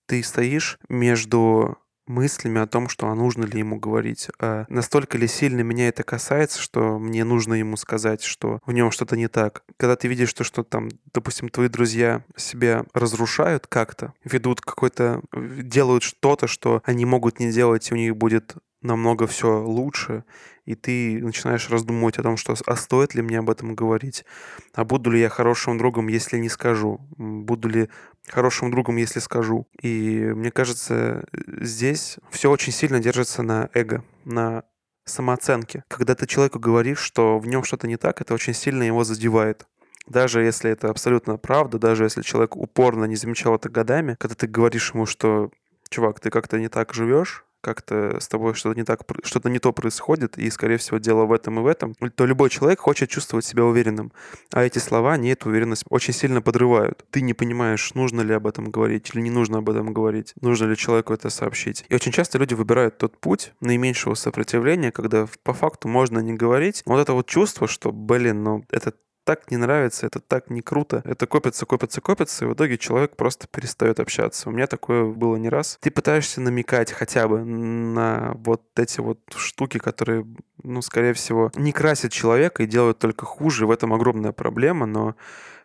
ты 0.07 0.21
стоишь 0.23 0.77
между 0.89 1.77
мыслями 2.05 2.59
о 2.59 2.67
том, 2.67 2.89
что 2.89 3.07
а 3.07 3.15
нужно 3.15 3.45
ли 3.45 3.59
ему 3.59 3.79
говорить. 3.79 4.27
А 4.41 4.65
настолько 4.67 5.17
ли 5.17 5.25
сильно 5.29 5.61
меня 5.61 5.87
это 5.87 6.03
касается, 6.03 6.59
что 6.59 6.99
мне 6.99 7.23
нужно 7.23 7.53
ему 7.53 7.77
сказать, 7.77 8.23
что 8.23 8.59
в 8.65 8.73
нем 8.73 8.91
что-то 8.91 9.15
не 9.15 9.29
так. 9.29 9.63
Когда 9.77 9.95
ты 9.95 10.09
видишь, 10.09 10.27
что, 10.27 10.43
что 10.43 10.63
там, 10.63 10.89
допустим, 11.13 11.47
твои 11.47 11.69
друзья 11.69 12.25
себя 12.35 12.83
разрушают 12.93 13.67
как-то, 13.67 14.11
ведут 14.25 14.59
какой-то, 14.59 15.21
делают 15.31 16.03
что-то, 16.03 16.47
что 16.47 16.83
они 16.83 17.05
могут 17.05 17.39
не 17.39 17.53
делать, 17.53 17.89
и 17.89 17.93
у 17.93 17.97
них 17.97 18.17
будет 18.17 18.57
намного 18.83 19.25
все 19.27 19.61
лучше, 19.61 20.23
и 20.65 20.75
ты 20.75 21.19
начинаешь 21.21 21.69
раздумывать 21.69 22.19
о 22.19 22.23
том, 22.23 22.37
что 22.37 22.55
а 22.65 22.75
стоит 22.75 23.15
ли 23.15 23.21
мне 23.21 23.39
об 23.39 23.49
этом 23.49 23.75
говорить, 23.75 24.25
а 24.73 24.85
буду 24.85 25.09
ли 25.09 25.19
я 25.19 25.29
хорошим 25.29 25.77
другом, 25.77 26.07
если 26.07 26.37
не 26.37 26.49
скажу, 26.49 26.99
буду 27.17 27.67
ли 27.67 27.89
хорошим 28.27 28.71
другом, 28.71 28.97
если 28.97 29.19
скажу. 29.19 29.67
И 29.81 30.31
мне 30.35 30.51
кажется, 30.51 31.25
здесь 31.33 32.17
все 32.29 32.51
очень 32.51 32.71
сильно 32.71 32.99
держится 32.99 33.41
на 33.41 33.69
эго, 33.73 34.03
на 34.25 34.63
самооценке. 35.05 35.83
Когда 35.89 36.15
ты 36.15 36.27
человеку 36.27 36.59
говоришь, 36.59 36.99
что 36.99 37.39
в 37.39 37.47
нем 37.47 37.63
что-то 37.63 37.87
не 37.87 37.97
так, 37.97 38.21
это 38.21 38.33
очень 38.33 38.53
сильно 38.53 38.83
его 38.83 39.03
задевает. 39.03 39.67
Даже 40.07 40.41
если 40.41 40.69
это 40.69 40.89
абсолютно 40.89 41.37
правда, 41.37 41.79
даже 41.79 42.03
если 42.03 42.21
человек 42.21 42.57
упорно 42.57 43.05
не 43.05 43.15
замечал 43.15 43.55
это 43.55 43.69
годами, 43.69 44.15
когда 44.19 44.35
ты 44.35 44.47
говоришь 44.47 44.93
ему, 44.93 45.05
что 45.05 45.51
чувак, 45.89 46.19
ты 46.19 46.29
как-то 46.29 46.59
не 46.59 46.67
так 46.67 46.93
живешь, 46.93 47.45
как-то 47.63 48.19
с 48.19 48.27
тобой 48.27 48.53
что-то 48.53 48.77
не 48.77 48.83
так, 48.83 49.01
что-то 49.23 49.49
не 49.49 49.59
то 49.59 49.71
происходит, 49.71 50.37
и, 50.37 50.49
скорее 50.49 50.77
всего, 50.77 50.97
дело 50.97 51.25
в 51.25 51.31
этом 51.31 51.59
и 51.59 51.63
в 51.63 51.67
этом, 51.67 51.95
то 51.95 52.25
любой 52.25 52.49
человек 52.49 52.79
хочет 52.79 53.09
чувствовать 53.09 53.45
себя 53.45 53.63
уверенным. 53.63 54.11
А 54.51 54.63
эти 54.63 54.79
слова 54.79 55.15
не 55.17 55.29
эту 55.29 55.49
уверенность 55.49 55.85
очень 55.89 56.13
сильно 56.13 56.41
подрывают. 56.41 57.05
Ты 57.09 57.21
не 57.21 57.33
понимаешь, 57.33 57.93
нужно 57.93 58.21
ли 58.21 58.33
об 58.33 58.45
этом 58.45 58.69
говорить 58.69 59.11
или 59.13 59.21
не 59.21 59.29
нужно 59.29 59.59
об 59.59 59.69
этом 59.69 59.93
говорить, 59.93 60.33
нужно 60.41 60.65
ли 60.65 60.75
человеку 60.75 61.13
это 61.13 61.29
сообщить. 61.29 61.85
И 61.87 61.95
очень 61.95 62.11
часто 62.11 62.37
люди 62.37 62.53
выбирают 62.53 62.97
тот 62.97 63.17
путь 63.17 63.53
наименьшего 63.61 64.15
сопротивления, 64.15 64.91
когда 64.91 65.27
по 65.43 65.53
факту 65.53 65.87
можно 65.87 66.19
не 66.19 66.33
говорить. 66.33 66.83
Вот 66.85 66.99
это 66.99 67.13
вот 67.13 67.27
чувство, 67.27 67.67
что, 67.67 67.91
блин, 67.91 68.43
ну 68.43 68.65
это 68.69 68.93
так 69.23 69.49
не 69.51 69.57
нравится, 69.57 70.05
это 70.07 70.19
так 70.19 70.49
не 70.49 70.61
круто. 70.61 71.01
Это 71.05 71.27
копится, 71.27 71.65
копится, 71.65 72.01
копится, 72.01 72.45
и 72.45 72.47
в 72.47 72.53
итоге 72.53 72.77
человек 72.77 73.15
просто 73.15 73.47
перестает 73.47 73.99
общаться. 73.99 74.49
У 74.49 74.51
меня 74.51 74.67
такое 74.67 75.05
было 75.05 75.35
не 75.35 75.49
раз. 75.49 75.77
Ты 75.81 75.91
пытаешься 75.91 76.41
намекать 76.41 76.91
хотя 76.91 77.27
бы 77.27 77.43
на 77.43 78.33
вот 78.35 78.63
эти 78.75 78.99
вот 78.99 79.19
штуки, 79.35 79.77
которые, 79.77 80.25
ну, 80.63 80.81
скорее 80.81 81.13
всего, 81.13 81.51
не 81.55 81.71
красят 81.71 82.11
человека 82.11 82.63
и 82.63 82.67
делают 82.67 82.99
только 82.99 83.25
хуже. 83.25 83.65
В 83.65 83.71
этом 83.71 83.93
огромная 83.93 84.31
проблема, 84.31 84.85
но 84.85 85.15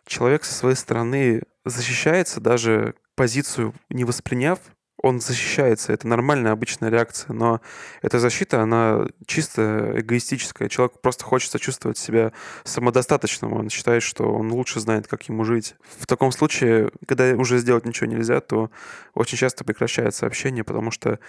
человек 0.05 0.43
со 0.43 0.53
своей 0.53 0.75
стороны 0.75 1.43
защищается, 1.65 2.41
даже 2.41 2.95
позицию 3.15 3.73
не 3.89 4.05
восприняв, 4.05 4.59
он 5.01 5.21
защищается, 5.21 5.93
это 5.93 6.07
нормальная 6.07 6.51
обычная 6.51 6.89
реакция, 6.89 7.33
но 7.33 7.61
эта 8.01 8.19
защита, 8.19 8.61
она 8.61 9.07
чисто 9.25 9.93
эгоистическая. 9.95 10.67
Человек 10.67 10.99
просто 11.01 11.23
хочется 11.23 11.59
чувствовать 11.59 11.97
себя 11.97 12.33
самодостаточным, 12.63 13.53
он 13.53 13.69
считает, 13.69 14.03
что 14.03 14.25
он 14.25 14.51
лучше 14.51 14.79
знает, 14.79 15.07
как 15.07 15.23
ему 15.23 15.45
жить. 15.45 15.75
В 15.97 16.05
таком 16.05 16.31
случае, 16.31 16.91
когда 17.07 17.31
уже 17.35 17.59
сделать 17.59 17.85
ничего 17.85 18.07
нельзя, 18.07 18.41
то 18.41 18.71
очень 19.13 19.37
часто 19.37 19.63
прекращается 19.63 20.25
общение, 20.25 20.63
потому 20.63 20.91
что 20.91 21.19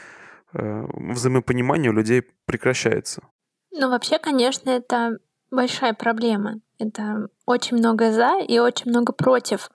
э, 0.53 0.87
взаимопонимание 0.93 1.91
у 1.91 1.95
людей 1.95 2.25
прекращается. 2.47 3.23
Ну, 3.71 3.89
вообще, 3.89 4.19
конечно, 4.19 4.69
это 4.69 5.19
большая 5.51 5.95
проблема. 5.95 6.61
Это 6.79 7.29
очень 7.47 7.77
много 7.77 8.13
за 8.13 8.41
и 8.41 8.59
очень 8.59 8.91
много 8.91 9.13
против. 9.13 9.71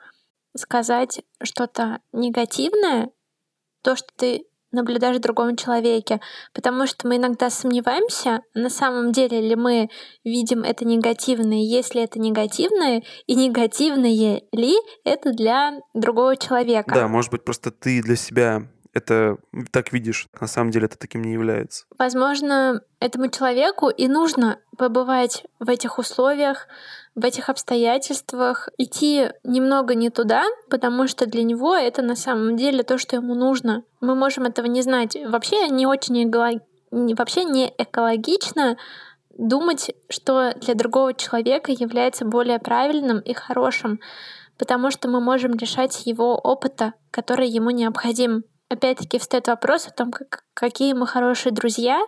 Сказать 0.57 1.21
что-то 1.43 1.99
негативное 2.11 3.11
то, 3.85 3.95
что 3.95 4.07
ты 4.17 4.45
наблюдаешь 4.71 5.17
в 5.17 5.21
другом 5.21 5.55
человеке, 5.55 6.19
потому 6.53 6.87
что 6.87 7.07
мы 7.07 7.17
иногда 7.17 7.49
сомневаемся, 7.49 8.41
на 8.55 8.69
самом 8.69 9.11
деле 9.11 9.39
ли 9.39 9.55
мы 9.55 9.89
видим 10.23 10.63
это 10.63 10.85
негативное, 10.85 11.59
если 11.59 12.03
это 12.03 12.19
негативное, 12.19 13.03
и 13.27 13.35
негативное 13.35 14.41
ли 14.51 14.75
это 15.05 15.31
для 15.31 15.79
другого 15.93 16.35
человека. 16.35 16.93
Да, 16.93 17.07
может 17.07 17.31
быть, 17.31 17.45
просто 17.45 17.71
ты 17.71 18.01
для 18.01 18.15
себя 18.15 18.67
это 18.95 19.37
так 19.71 19.91
видишь, 19.91 20.27
на 20.39 20.47
самом 20.47 20.71
деле 20.71 20.85
это 20.85 20.97
таким 20.97 21.21
не 21.21 21.33
является. 21.33 21.85
Возможно, 21.99 22.81
этому 22.99 23.29
человеку 23.29 23.89
и 23.89 24.07
нужно 24.07 24.57
побывать 24.77 25.43
в 25.59 25.69
этих 25.69 25.99
условиях, 25.99 26.67
в 27.13 27.25
этих 27.25 27.49
обстоятельствах, 27.49 28.69
идти 28.77 29.29
немного 29.43 29.95
не 29.95 30.09
туда, 30.09 30.45
потому 30.69 31.07
что 31.07 31.25
для 31.25 31.43
него 31.43 31.75
это 31.75 32.01
на 32.01 32.15
самом 32.15 32.55
деле 32.55 32.83
то, 32.83 32.97
что 32.97 33.17
ему 33.17 33.35
нужно. 33.35 33.83
Мы 33.99 34.15
можем 34.15 34.45
этого 34.45 34.65
не 34.65 34.81
знать. 34.81 35.17
Вообще 35.27 35.67
не 35.67 35.85
очень 35.85 36.23
эго... 36.23 36.61
вообще 36.91 37.43
не 37.43 37.73
экологично 37.77 38.77
думать, 39.37 39.91
что 40.07 40.53
для 40.61 40.73
другого 40.73 41.13
человека 41.13 41.73
является 41.73 42.23
более 42.23 42.59
правильным 42.59 43.19
и 43.19 43.33
хорошим, 43.33 43.99
потому 44.57 44.89
что 44.89 45.09
мы 45.09 45.19
можем 45.19 45.53
лишать 45.53 46.05
его 46.05 46.35
опыта, 46.35 46.93
который 47.11 47.49
ему 47.49 47.71
необходим. 47.71 48.45
Опять-таки 48.69 49.19
встает 49.19 49.47
вопрос 49.47 49.87
о 49.87 49.91
том, 49.91 50.11
как, 50.11 50.43
какие 50.53 50.93
мы 50.93 51.05
хорошие 51.05 51.53
друзья, 51.53 52.01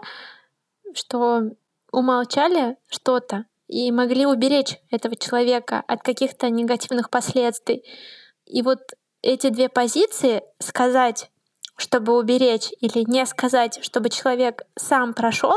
что 0.93 1.43
умолчали 1.91 2.77
что-то 2.89 3.45
и 3.67 3.91
могли 3.91 4.25
уберечь 4.25 4.77
этого 4.89 5.15
человека 5.15 5.83
от 5.87 6.01
каких-то 6.01 6.49
негативных 6.49 7.09
последствий. 7.09 7.83
И 8.45 8.61
вот 8.61 8.79
эти 9.21 9.49
две 9.49 9.69
позиции 9.69 10.41
сказать, 10.59 11.29
чтобы 11.77 12.17
уберечь, 12.17 12.71
или 12.79 13.03
не 13.09 13.25
сказать, 13.25 13.79
чтобы 13.83 14.09
человек 14.09 14.63
сам 14.75 15.13
прошел 15.13 15.55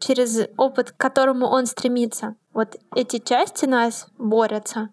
через 0.00 0.48
опыт, 0.56 0.92
к 0.92 0.96
которому 0.96 1.46
он 1.46 1.66
стремится. 1.66 2.34
Вот 2.52 2.76
эти 2.96 3.18
части 3.18 3.66
нас 3.66 4.08
борются. 4.18 4.88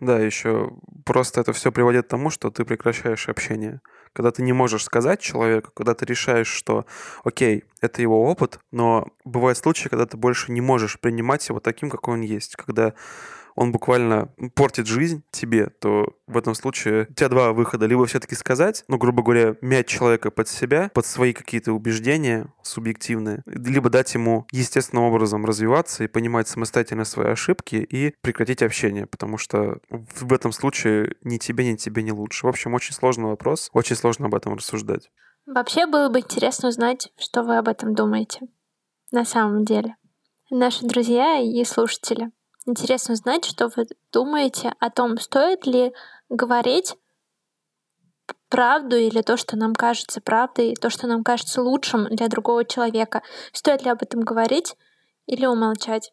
Да, 0.00 0.18
еще 0.18 0.70
просто 1.04 1.40
это 1.40 1.52
все 1.52 1.72
приводит 1.72 2.06
к 2.06 2.10
тому, 2.10 2.30
что 2.30 2.50
ты 2.50 2.64
прекращаешь 2.64 3.28
общение. 3.28 3.80
Когда 4.12 4.30
ты 4.30 4.42
не 4.42 4.52
можешь 4.52 4.84
сказать 4.84 5.20
человеку, 5.20 5.70
когда 5.74 5.94
ты 5.94 6.04
решаешь, 6.04 6.48
что, 6.48 6.86
окей, 7.24 7.64
это 7.80 8.02
его 8.02 8.24
опыт, 8.24 8.58
но 8.70 9.08
бывают 9.24 9.58
случаи, 9.58 9.88
когда 9.88 10.06
ты 10.06 10.16
больше 10.16 10.52
не 10.52 10.60
можешь 10.60 11.00
принимать 11.00 11.48
его 11.48 11.60
таким, 11.60 11.88
какой 11.90 12.14
он 12.14 12.20
есть. 12.20 12.56
Когда 12.56 12.94
он 13.54 13.72
буквально 13.72 14.34
портит 14.54 14.86
жизнь 14.86 15.22
тебе, 15.30 15.68
то 15.68 16.06
в 16.26 16.36
этом 16.36 16.54
случае 16.54 17.06
у 17.10 17.14
тебя 17.14 17.28
два 17.28 17.52
выхода. 17.52 17.86
Либо 17.86 18.06
все-таки 18.06 18.34
сказать, 18.34 18.84
ну, 18.88 18.98
грубо 18.98 19.22
говоря, 19.22 19.56
мять 19.60 19.86
человека 19.86 20.30
под 20.30 20.48
себя, 20.48 20.90
под 20.94 21.06
свои 21.06 21.32
какие-то 21.32 21.72
убеждения 21.72 22.52
субъективные, 22.62 23.42
либо 23.46 23.90
дать 23.90 24.14
ему 24.14 24.46
естественным 24.52 25.04
образом 25.04 25.44
развиваться 25.44 26.04
и 26.04 26.08
понимать 26.08 26.48
самостоятельно 26.48 27.04
свои 27.04 27.28
ошибки 27.28 27.76
и 27.76 28.14
прекратить 28.20 28.62
общение, 28.62 29.06
потому 29.06 29.38
что 29.38 29.78
в 29.90 30.32
этом 30.32 30.52
случае 30.52 31.16
ни 31.22 31.38
тебе, 31.38 31.70
ни 31.70 31.76
тебе 31.76 32.02
не 32.02 32.12
лучше. 32.12 32.46
В 32.46 32.48
общем, 32.48 32.74
очень 32.74 32.94
сложный 32.94 33.26
вопрос, 33.26 33.70
очень 33.72 33.96
сложно 33.96 34.26
об 34.26 34.34
этом 34.34 34.54
рассуждать. 34.54 35.10
Вообще 35.46 35.86
было 35.86 36.08
бы 36.08 36.20
интересно 36.20 36.68
узнать, 36.68 37.12
что 37.18 37.42
вы 37.42 37.58
об 37.58 37.68
этом 37.68 37.94
думаете. 37.94 38.40
На 39.10 39.24
самом 39.24 39.64
деле. 39.64 39.96
Наши 40.50 40.86
друзья 40.86 41.40
и 41.40 41.64
слушатели. 41.64 42.30
Интересно 42.64 43.14
узнать, 43.14 43.44
что 43.44 43.68
вы 43.74 43.86
думаете 44.12 44.72
о 44.78 44.90
том, 44.90 45.18
стоит 45.18 45.66
ли 45.66 45.92
говорить 46.28 46.96
правду 48.48 48.96
или 48.96 49.22
то, 49.22 49.36
что 49.36 49.56
нам 49.56 49.74
кажется 49.74 50.20
правдой, 50.20 50.74
то, 50.74 50.90
что 50.90 51.06
нам 51.06 51.24
кажется 51.24 51.62
лучшим 51.62 52.04
для 52.04 52.28
другого 52.28 52.64
человека. 52.64 53.22
Стоит 53.52 53.82
ли 53.82 53.90
об 53.90 54.02
этом 54.02 54.20
говорить 54.20 54.76
или 55.26 55.46
умолчать? 55.46 56.12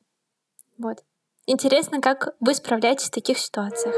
Вот. 0.78 1.04
Интересно, 1.46 2.02
как 2.02 2.36
вы 2.40 2.54
справляетесь 2.56 3.08
в 3.08 3.12
таких 3.12 3.38
ситуациях. 3.38 3.96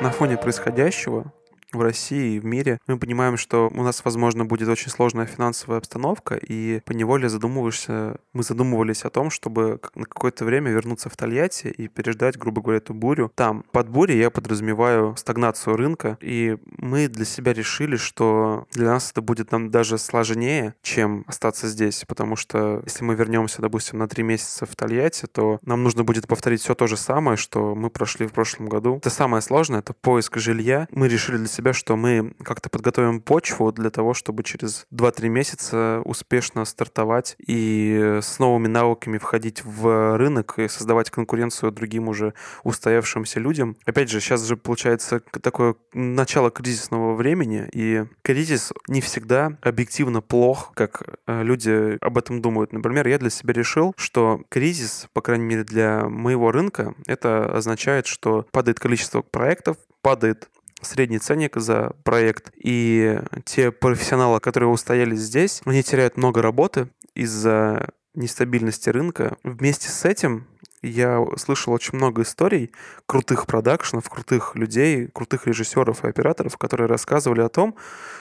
На 0.00 0.10
фоне 0.10 0.36
происходящего 0.36 1.32
в 1.74 1.82
России 1.82 2.36
и 2.36 2.40
в 2.40 2.44
мире, 2.44 2.78
мы 2.86 2.98
понимаем, 2.98 3.36
что 3.36 3.70
у 3.74 3.82
нас, 3.82 4.04
возможно, 4.04 4.44
будет 4.44 4.68
очень 4.68 4.90
сложная 4.90 5.26
финансовая 5.26 5.78
обстановка, 5.78 6.36
и 6.36 6.80
поневоле 6.84 7.28
задумываешься, 7.28 8.18
мы 8.32 8.42
задумывались 8.42 9.04
о 9.04 9.10
том, 9.10 9.30
чтобы 9.30 9.80
на 9.94 10.04
какое-то 10.04 10.44
время 10.44 10.70
вернуться 10.70 11.08
в 11.08 11.16
Тольятти 11.16 11.68
и 11.68 11.88
переждать, 11.88 12.38
грубо 12.38 12.62
говоря, 12.62 12.78
эту 12.78 12.94
бурю. 12.94 13.30
Там, 13.34 13.64
под 13.72 13.88
бурей, 13.88 14.18
я 14.18 14.30
подразумеваю 14.30 15.16
стагнацию 15.16 15.76
рынка, 15.76 16.18
и 16.20 16.56
мы 16.78 17.08
для 17.08 17.24
себя 17.24 17.52
решили, 17.52 17.96
что 17.96 18.66
для 18.72 18.86
нас 18.86 19.10
это 19.10 19.22
будет 19.22 19.52
нам 19.52 19.70
даже 19.70 19.98
сложнее, 19.98 20.74
чем 20.82 21.24
остаться 21.26 21.68
здесь, 21.68 22.04
потому 22.06 22.36
что 22.36 22.82
если 22.84 23.04
мы 23.04 23.14
вернемся, 23.14 23.62
допустим, 23.62 23.98
на 23.98 24.08
три 24.08 24.22
месяца 24.22 24.66
в 24.66 24.74
Тольятти, 24.76 25.26
то 25.26 25.58
нам 25.62 25.82
нужно 25.82 26.04
будет 26.04 26.26
повторить 26.26 26.60
все 26.60 26.74
то 26.74 26.86
же 26.86 26.96
самое, 26.96 27.36
что 27.36 27.74
мы 27.74 27.90
прошли 27.90 28.26
в 28.26 28.32
прошлом 28.32 28.68
году. 28.68 28.96
Это 28.96 29.10
самое 29.10 29.42
сложное, 29.42 29.80
это 29.80 29.92
поиск 29.94 30.38
жилья. 30.38 30.86
Мы 30.90 31.08
решили 31.08 31.36
для 31.36 31.46
себя 31.46 31.63
себя, 31.64 31.72
что 31.72 31.96
мы 31.96 32.34
как-то 32.42 32.68
подготовим 32.68 33.22
почву 33.22 33.72
для 33.72 33.88
того, 33.88 34.12
чтобы 34.12 34.42
через 34.42 34.86
2-3 34.92 35.28
месяца 35.28 36.02
успешно 36.04 36.66
стартовать 36.66 37.36
и 37.38 38.18
с 38.20 38.38
новыми 38.38 38.68
навыками 38.68 39.16
входить 39.16 39.64
в 39.64 40.18
рынок 40.18 40.58
и 40.58 40.68
создавать 40.68 41.10
конкуренцию 41.10 41.72
другим 41.72 42.08
уже 42.08 42.34
устоявшимся 42.64 43.40
людям. 43.40 43.76
Опять 43.86 44.10
же, 44.10 44.20
сейчас 44.20 44.44
же 44.44 44.58
получается 44.58 45.22
такое 45.40 45.76
начало 45.94 46.50
кризисного 46.50 47.14
времени, 47.14 47.66
и 47.72 48.04
кризис 48.20 48.72
не 48.86 49.00
всегда 49.00 49.56
объективно 49.62 50.20
плох, 50.20 50.72
как 50.74 51.02
э, 51.26 51.42
люди 51.42 51.96
об 52.02 52.18
этом 52.18 52.42
думают. 52.42 52.74
Например, 52.74 53.06
я 53.08 53.18
для 53.18 53.30
себя 53.30 53.54
решил, 53.54 53.94
что 53.96 54.42
кризис, 54.50 55.08
по 55.14 55.22
крайней 55.22 55.46
мере 55.46 55.64
для 55.64 56.04
моего 56.10 56.52
рынка, 56.52 56.94
это 57.06 57.56
означает, 57.56 58.06
что 58.06 58.46
падает 58.52 58.78
количество 58.78 59.22
проектов, 59.22 59.78
падает 60.02 60.50
средний 60.84 61.18
ценник 61.18 61.56
за 61.56 61.92
проект. 62.04 62.52
И 62.56 63.20
те 63.44 63.70
профессионалы, 63.72 64.40
которые 64.40 64.70
устояли 64.70 65.14
здесь, 65.14 65.62
они 65.64 65.82
теряют 65.82 66.16
много 66.16 66.42
работы 66.42 66.88
из-за 67.14 67.88
нестабильности 68.14 68.90
рынка. 68.90 69.36
Вместе 69.42 69.88
с 69.88 70.04
этим 70.04 70.46
я 70.82 71.24
слышал 71.36 71.72
очень 71.72 71.96
много 71.96 72.22
историй 72.22 72.70
крутых 73.06 73.46
продакшенов, 73.46 74.08
крутых 74.08 74.54
людей, 74.54 75.08
крутых 75.08 75.46
режиссеров 75.46 76.04
и 76.04 76.08
операторов, 76.08 76.56
которые 76.58 76.86
рассказывали 76.86 77.40
о 77.40 77.48
том, 77.48 77.74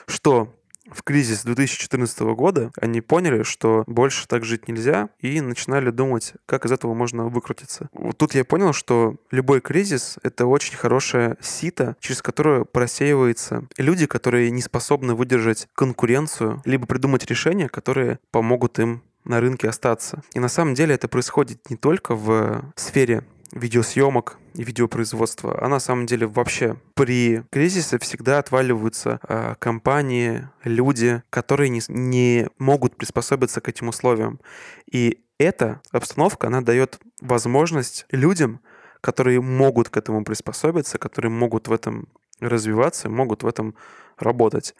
что 0.08 0.54
в 0.90 1.04
кризис 1.04 1.44
2014 1.44 2.20
года 2.36 2.72
они 2.80 3.02
поняли, 3.02 3.44
что 3.44 3.84
больше 3.88 4.28
так 4.28 4.44
жить 4.44 4.68
нельзя, 4.68 5.10
и 5.20 5.42
начинали 5.42 5.90
думать, 5.90 6.34
как 6.46 6.66
из 6.66 6.72
этого 6.72 6.94
можно 6.94 7.28
выкрутиться. 7.28 7.90
Вот 7.94 8.18
тут 8.18 8.36
я 8.36 8.44
понял, 8.44 8.74
что 8.74 9.16
любой 9.32 9.62
кризис— 9.62 10.18
это 10.24 10.46
очень 10.46 10.76
хорошая 10.76 11.38
сито, 11.42 11.96
через 12.00 12.22
которое 12.22 12.66
просеиваются 12.66 13.68
люди, 13.78 14.06
которые 14.06 14.52
не 14.52 14.62
способны 14.62 15.16
выдержать 15.16 15.68
конкуренцию, 15.74 16.62
либо 16.66 16.86
придумать 16.86 17.26
решения, 17.30 17.70
которые 17.70 18.20
помогут 18.32 18.80
им 18.80 19.04
на 19.26 19.40
рынке 19.40 19.70
остаться. 19.70 20.22
И 20.34 20.40
на 20.40 20.50
самом 20.50 20.74
деле 20.74 20.96
это 20.96 21.08
происходит 21.08 21.70
не 21.70 21.78
только 21.78 22.16
в 22.16 22.74
сфере 22.76 23.24
видеосъемок 23.52 24.38
и 24.56 24.64
видеопроизводства, 24.64 25.58
а 25.62 25.68
на 25.68 25.80
самом 25.80 26.06
деле 26.06 26.28
вообще 26.28 26.78
при 26.96 27.44
кризисе 27.52 28.00
всегда 28.00 28.40
отваливаются 28.40 29.20
э, 29.28 29.56
компании, 29.60 30.48
люди, 30.64 31.22
которые 31.30 31.70
не, 31.70 31.82
не 31.88 32.48
могут 32.58 32.96
приспособиться 32.96 33.62
к 33.62 33.70
этим 33.70 33.90
условиям. 33.90 34.40
И 34.92 35.24
эта 35.38 35.82
обстановка, 35.92 36.48
она 36.48 36.62
дает 36.62 37.00
возможность 37.22 38.06
людям, 38.12 38.60
которые 39.02 39.42
могут 39.42 39.90
к 39.90 39.98
этому 39.98 40.24
приспособиться, 40.24 40.98
которые 40.98 41.32
могут 41.32 41.68
в 41.68 41.74
этом 41.74 42.08
развиваться, 42.40 43.10
могут 43.10 43.44
в 43.44 43.48
этом 43.48 43.76
работать. 44.18 44.76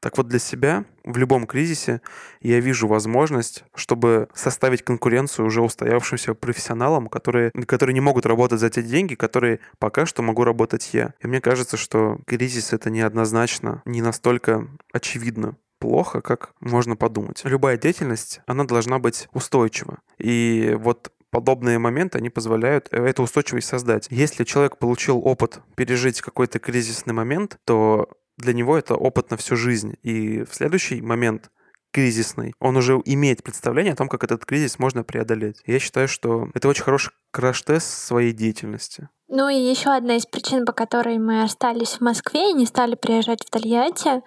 Так 0.00 0.16
вот, 0.18 0.28
для 0.28 0.38
себя 0.38 0.84
в 1.04 1.16
любом 1.16 1.46
кризисе 1.46 2.00
я 2.40 2.60
вижу 2.60 2.86
возможность, 2.86 3.64
чтобы 3.74 4.28
составить 4.34 4.82
конкуренцию 4.82 5.46
уже 5.46 5.62
устоявшимся 5.62 6.34
профессионалам, 6.34 7.08
которые, 7.08 7.50
которые 7.66 7.94
не 7.94 8.00
могут 8.00 8.26
работать 8.26 8.60
за 8.60 8.70
те 8.70 8.82
деньги, 8.82 9.14
которые 9.14 9.60
пока 9.78 10.06
что 10.06 10.22
могу 10.22 10.44
работать 10.44 10.90
я. 10.92 11.14
И 11.20 11.26
мне 11.26 11.40
кажется, 11.40 11.76
что 11.76 12.18
кризис 12.26 12.72
это 12.72 12.90
неоднозначно, 12.90 13.82
не 13.84 14.02
настолько 14.02 14.68
очевидно 14.92 15.56
плохо, 15.78 16.20
как 16.20 16.52
можно 16.60 16.96
подумать. 16.96 17.42
Любая 17.44 17.76
деятельность, 17.76 18.40
она 18.46 18.64
должна 18.64 18.98
быть 18.98 19.28
устойчива. 19.32 19.98
И 20.18 20.76
вот 20.78 21.12
подобные 21.30 21.78
моменты, 21.78 22.18
они 22.18 22.30
позволяют 22.30 22.88
э, 22.90 23.04
эту 23.04 23.22
устойчивость 23.22 23.68
создать. 23.68 24.06
Если 24.10 24.44
человек 24.44 24.78
получил 24.78 25.18
опыт 25.18 25.60
пережить 25.74 26.20
какой-то 26.20 26.58
кризисный 26.58 27.12
момент, 27.12 27.58
то 27.64 28.08
для 28.36 28.52
него 28.52 28.76
это 28.76 28.94
опыт 28.94 29.30
на 29.30 29.36
всю 29.36 29.56
жизнь. 29.56 29.96
И 30.02 30.42
в 30.44 30.54
следующий 30.54 31.00
момент 31.00 31.50
кризисный, 31.92 32.54
он 32.60 32.76
уже 32.76 33.00
имеет 33.06 33.42
представление 33.42 33.94
о 33.94 33.96
том, 33.96 34.08
как 34.08 34.22
этот 34.22 34.44
кризис 34.44 34.78
можно 34.78 35.02
преодолеть. 35.02 35.62
Я 35.66 35.78
считаю, 35.78 36.08
что 36.08 36.48
это 36.52 36.68
очень 36.68 36.82
хороший 36.82 37.12
краш-тест 37.30 37.86
своей 37.86 38.32
деятельности. 38.32 39.08
Ну 39.28 39.48
и 39.48 39.56
еще 39.56 39.90
одна 39.90 40.16
из 40.16 40.26
причин, 40.26 40.66
по 40.66 40.72
которой 40.72 41.18
мы 41.18 41.42
остались 41.42 41.94
в 41.94 42.00
Москве 42.00 42.50
и 42.50 42.54
не 42.54 42.66
стали 42.66 42.94
приезжать 42.94 43.44
в 43.44 43.50
Тольятти, 43.50 44.22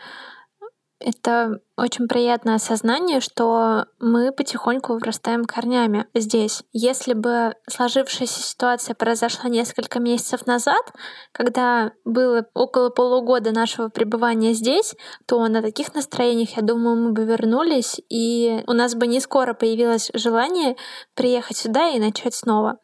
это 1.00 1.62
очень 1.78 2.08
приятное 2.08 2.56
осознание, 2.56 3.22
что 3.22 3.86
мы 4.00 4.34
потихоньку 4.34 4.94
вырастаем 4.94 5.46
корнями 5.46 6.08
здесь. 6.14 6.64
Если 6.74 7.14
бы 7.14 7.54
сложившаяся 7.70 8.42
ситуация 8.42 8.96
произошла 8.96 9.50
несколько 9.50 10.00
месяцев 10.00 10.46
назад, 10.46 10.92
когда 11.32 11.94
было 12.04 12.46
около 12.54 12.90
полугода 12.90 13.52
нашего 13.52 13.88
пребывания 13.88 14.54
здесь, 14.54 14.94
то 15.26 15.48
на 15.48 15.62
таких 15.62 15.94
настроениях, 15.96 16.58
я 16.58 16.64
думаю, 16.64 16.98
мы 16.98 17.12
бы 17.14 17.24
вернулись, 17.24 18.02
и 18.10 18.62
у 18.68 18.74
нас 18.74 18.96
бы 18.96 19.08
не 19.08 19.22
скоро 19.22 19.54
появилось 19.54 20.12
желание 20.14 20.76
приехать 21.16 21.58
сюда 21.58 21.90
и 21.90 22.00
начать 22.00 22.36
снова. 22.36 22.78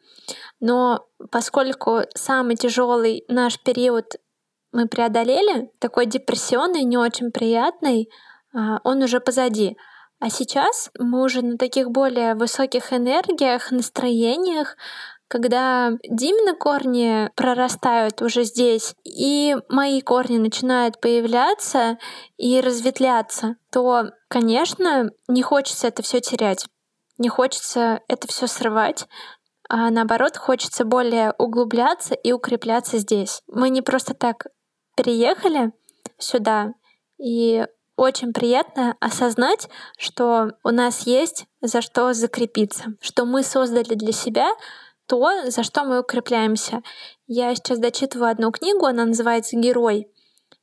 Но 0.58 1.06
поскольку 1.30 2.00
самый 2.14 2.56
тяжелый 2.56 3.24
наш 3.28 3.60
период 3.62 4.16
мы 4.76 4.88
преодолели, 4.88 5.70
такой 5.78 6.04
депрессионный, 6.04 6.84
не 6.84 6.98
очень 6.98 7.30
приятный, 7.32 8.10
а, 8.54 8.78
он 8.84 9.02
уже 9.02 9.20
позади. 9.20 9.78
А 10.20 10.28
сейчас 10.28 10.90
мы 10.98 11.24
уже 11.24 11.40
на 11.40 11.56
таких 11.56 11.90
более 11.90 12.34
высоких 12.34 12.92
энергиях, 12.92 13.70
настроениях, 13.70 14.76
когда 15.28 15.92
Димины 16.06 16.54
корни 16.54 17.30
прорастают 17.36 18.20
уже 18.20 18.44
здесь, 18.44 18.94
и 19.02 19.56
мои 19.70 20.02
корни 20.02 20.36
начинают 20.36 21.00
появляться 21.00 21.96
и 22.36 22.60
разветвляться, 22.60 23.56
то, 23.72 24.10
конечно, 24.28 25.10
не 25.26 25.42
хочется 25.42 25.88
это 25.88 26.02
все 26.02 26.20
терять. 26.20 26.66
Не 27.16 27.30
хочется 27.30 28.00
это 28.08 28.28
все 28.28 28.46
срывать, 28.46 29.08
а 29.70 29.88
наоборот, 29.90 30.36
хочется 30.36 30.84
более 30.84 31.32
углубляться 31.38 32.14
и 32.14 32.32
укрепляться 32.32 32.98
здесь. 32.98 33.40
Мы 33.46 33.70
не 33.70 33.80
просто 33.80 34.12
так 34.12 34.46
переехали 34.96 35.72
сюда, 36.18 36.74
и 37.18 37.66
очень 37.96 38.32
приятно 38.32 38.96
осознать, 39.00 39.68
что 39.96 40.52
у 40.64 40.70
нас 40.70 41.06
есть 41.06 41.46
за 41.62 41.80
что 41.80 42.12
закрепиться, 42.12 42.94
что 43.00 43.24
мы 43.24 43.42
создали 43.42 43.94
для 43.94 44.12
себя 44.12 44.48
то, 45.06 45.50
за 45.50 45.62
что 45.62 45.84
мы 45.84 46.00
укрепляемся. 46.00 46.82
Я 47.26 47.54
сейчас 47.54 47.78
дочитываю 47.78 48.30
одну 48.30 48.50
книгу, 48.50 48.84
она 48.86 49.04
называется 49.04 49.56
«Герой». 49.56 50.08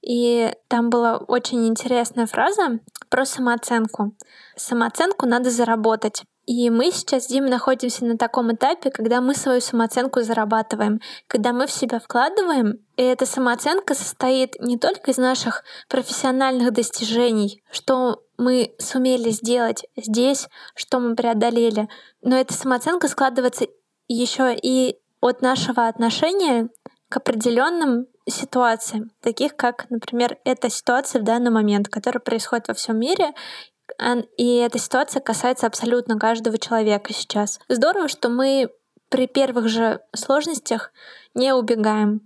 И 0.02 0.54
там 0.68 0.90
была 0.90 1.18
очень 1.18 1.66
интересная 1.66 2.26
фраза 2.26 2.80
про 3.10 3.26
самооценку. 3.26 4.16
Самооценку 4.58 5.26
надо 5.26 5.50
заработать. 5.50 6.24
И 6.46 6.70
мы 6.70 6.92
сейчас 6.92 7.26
с 7.26 7.28
Димой 7.28 7.50
находимся 7.50 8.04
на 8.04 8.18
таком 8.18 8.54
этапе, 8.54 8.92
когда 8.92 9.22
мы 9.22 9.34
свою 9.34 9.62
самооценку 9.62 10.22
зарабатываем, 10.22 11.00
когда 11.28 11.54
мы 11.54 11.68
в 11.68 11.72
себя 11.72 12.00
вкладываем, 12.00 12.80
и 12.98 13.02
эта 13.02 13.26
самооценка 13.26 13.96
состоит 13.96 14.60
не 14.60 14.78
только 14.78 15.12
из 15.12 15.18
наших 15.18 15.64
профессиональных 15.88 16.74
достижений, 16.74 17.64
что 17.72 18.24
мы 18.38 18.76
сумели 18.78 19.30
сделать 19.30 19.86
здесь, 19.96 20.50
что 20.76 21.00
мы 21.00 21.16
преодолели, 21.16 21.88
но 22.22 22.38
эта 22.38 22.54
самооценка 22.54 23.08
складывается 23.08 23.68
еще 24.10 24.54
и 24.54 24.98
от 25.22 25.42
нашего 25.42 25.88
отношения 25.88 26.68
к 27.08 27.18
определенным 27.18 28.08
ситуациям, 28.28 29.12
таких 29.22 29.56
как, 29.56 29.90
например, 29.90 30.38
эта 30.46 30.70
ситуация 30.70 31.22
в 31.22 31.26
данный 31.26 31.52
момент, 31.52 31.88
которая 31.88 32.22
происходит 32.22 32.68
во 32.68 32.74
всем 32.74 33.00
мире, 33.00 33.32
и 34.38 34.56
эта 34.58 34.80
ситуация 34.80 35.22
касается 35.22 35.68
абсолютно 35.68 36.18
каждого 36.18 36.58
человека 36.58 37.14
сейчас. 37.14 37.60
Здорово, 37.70 38.08
что 38.08 38.30
мы 38.30 38.70
при 39.10 39.28
первых 39.28 39.68
же 39.68 40.02
сложностях 40.16 40.92
не 41.34 41.54
убегаем, 41.54 42.22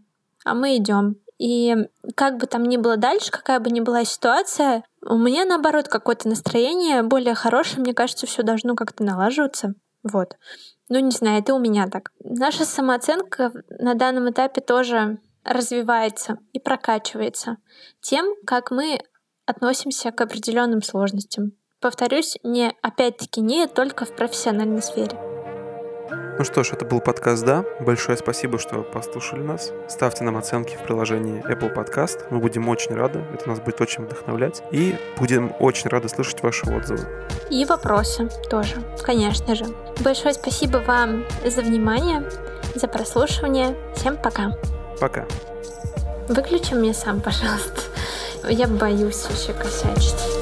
а 0.45 0.53
мы 0.53 0.77
идем. 0.77 1.17
И 1.37 1.75
как 2.15 2.37
бы 2.37 2.47
там 2.47 2.63
ни 2.63 2.77
было 2.77 2.97
дальше, 2.97 3.29
какая 3.29 3.59
бы 3.59 3.69
ни 3.69 3.79
была 3.79 4.05
ситуация, 4.05 4.83
у 5.05 5.17
меня 5.17 5.45
наоборот 5.45 5.87
какое-то 5.87 6.27
настроение 6.27 7.03
более 7.03 7.35
хорошее. 7.35 7.81
Мне 7.81 7.93
кажется, 7.93 8.25
все 8.25 8.41
должно 8.41 8.75
как-то 8.75 9.03
налаживаться. 9.03 9.75
Вот. 10.03 10.35
Ну, 10.89 10.99
не 10.99 11.11
знаю, 11.11 11.39
это 11.39 11.53
у 11.53 11.59
меня 11.59 11.87
так. 11.87 12.11
Наша 12.23 12.65
самооценка 12.65 13.51
на 13.69 13.93
данном 13.93 14.29
этапе 14.29 14.61
тоже 14.61 15.19
развивается 15.43 16.37
и 16.53 16.59
прокачивается 16.59 17.57
тем, 18.01 18.25
как 18.45 18.71
мы 18.71 18.99
относимся 19.47 20.11
к 20.11 20.21
определенным 20.21 20.83
сложностям. 20.83 21.53
Повторюсь, 21.79 22.37
не 22.43 22.73
опять-таки 22.81 23.41
не 23.41 23.67
только 23.67 24.05
в 24.05 24.15
профессиональной 24.15 24.81
сфере. 24.81 25.17
Ну 26.37 26.43
что 26.43 26.63
ж, 26.63 26.73
это 26.73 26.85
был 26.85 26.99
подкаст 27.01 27.43
«Да». 27.43 27.65
Большое 27.79 28.15
спасибо, 28.15 28.59
что 28.59 28.83
послушали 28.83 29.41
нас. 29.41 29.71
Ставьте 29.87 30.23
нам 30.23 30.37
оценки 30.37 30.75
в 30.75 30.83
приложении 30.83 31.43
Apple 31.49 31.73
Podcast. 31.73 32.27
Мы 32.29 32.39
будем 32.39 32.69
очень 32.69 32.93
рады. 32.93 33.25
Это 33.33 33.49
нас 33.49 33.59
будет 33.59 33.81
очень 33.81 34.05
вдохновлять. 34.05 34.61
И 34.71 34.95
будем 35.17 35.51
очень 35.59 35.89
рады 35.89 36.09
слышать 36.09 36.43
ваши 36.43 36.69
отзывы. 36.69 37.07
И 37.49 37.65
вопросы 37.65 38.29
тоже, 38.51 38.75
конечно 39.01 39.55
же. 39.55 39.65
Большое 40.01 40.35
спасибо 40.35 40.77
вам 40.77 41.25
за 41.43 41.61
внимание, 41.61 42.29
за 42.75 42.87
прослушивание. 42.87 43.75
Всем 43.95 44.15
пока. 44.17 44.51
Пока. 44.99 45.25
Выключи 46.27 46.75
мне 46.75 46.93
сам, 46.93 47.19
пожалуйста. 47.19 47.81
Я 48.49 48.67
боюсь 48.67 49.25
еще 49.29 49.53
косячить. 49.53 50.36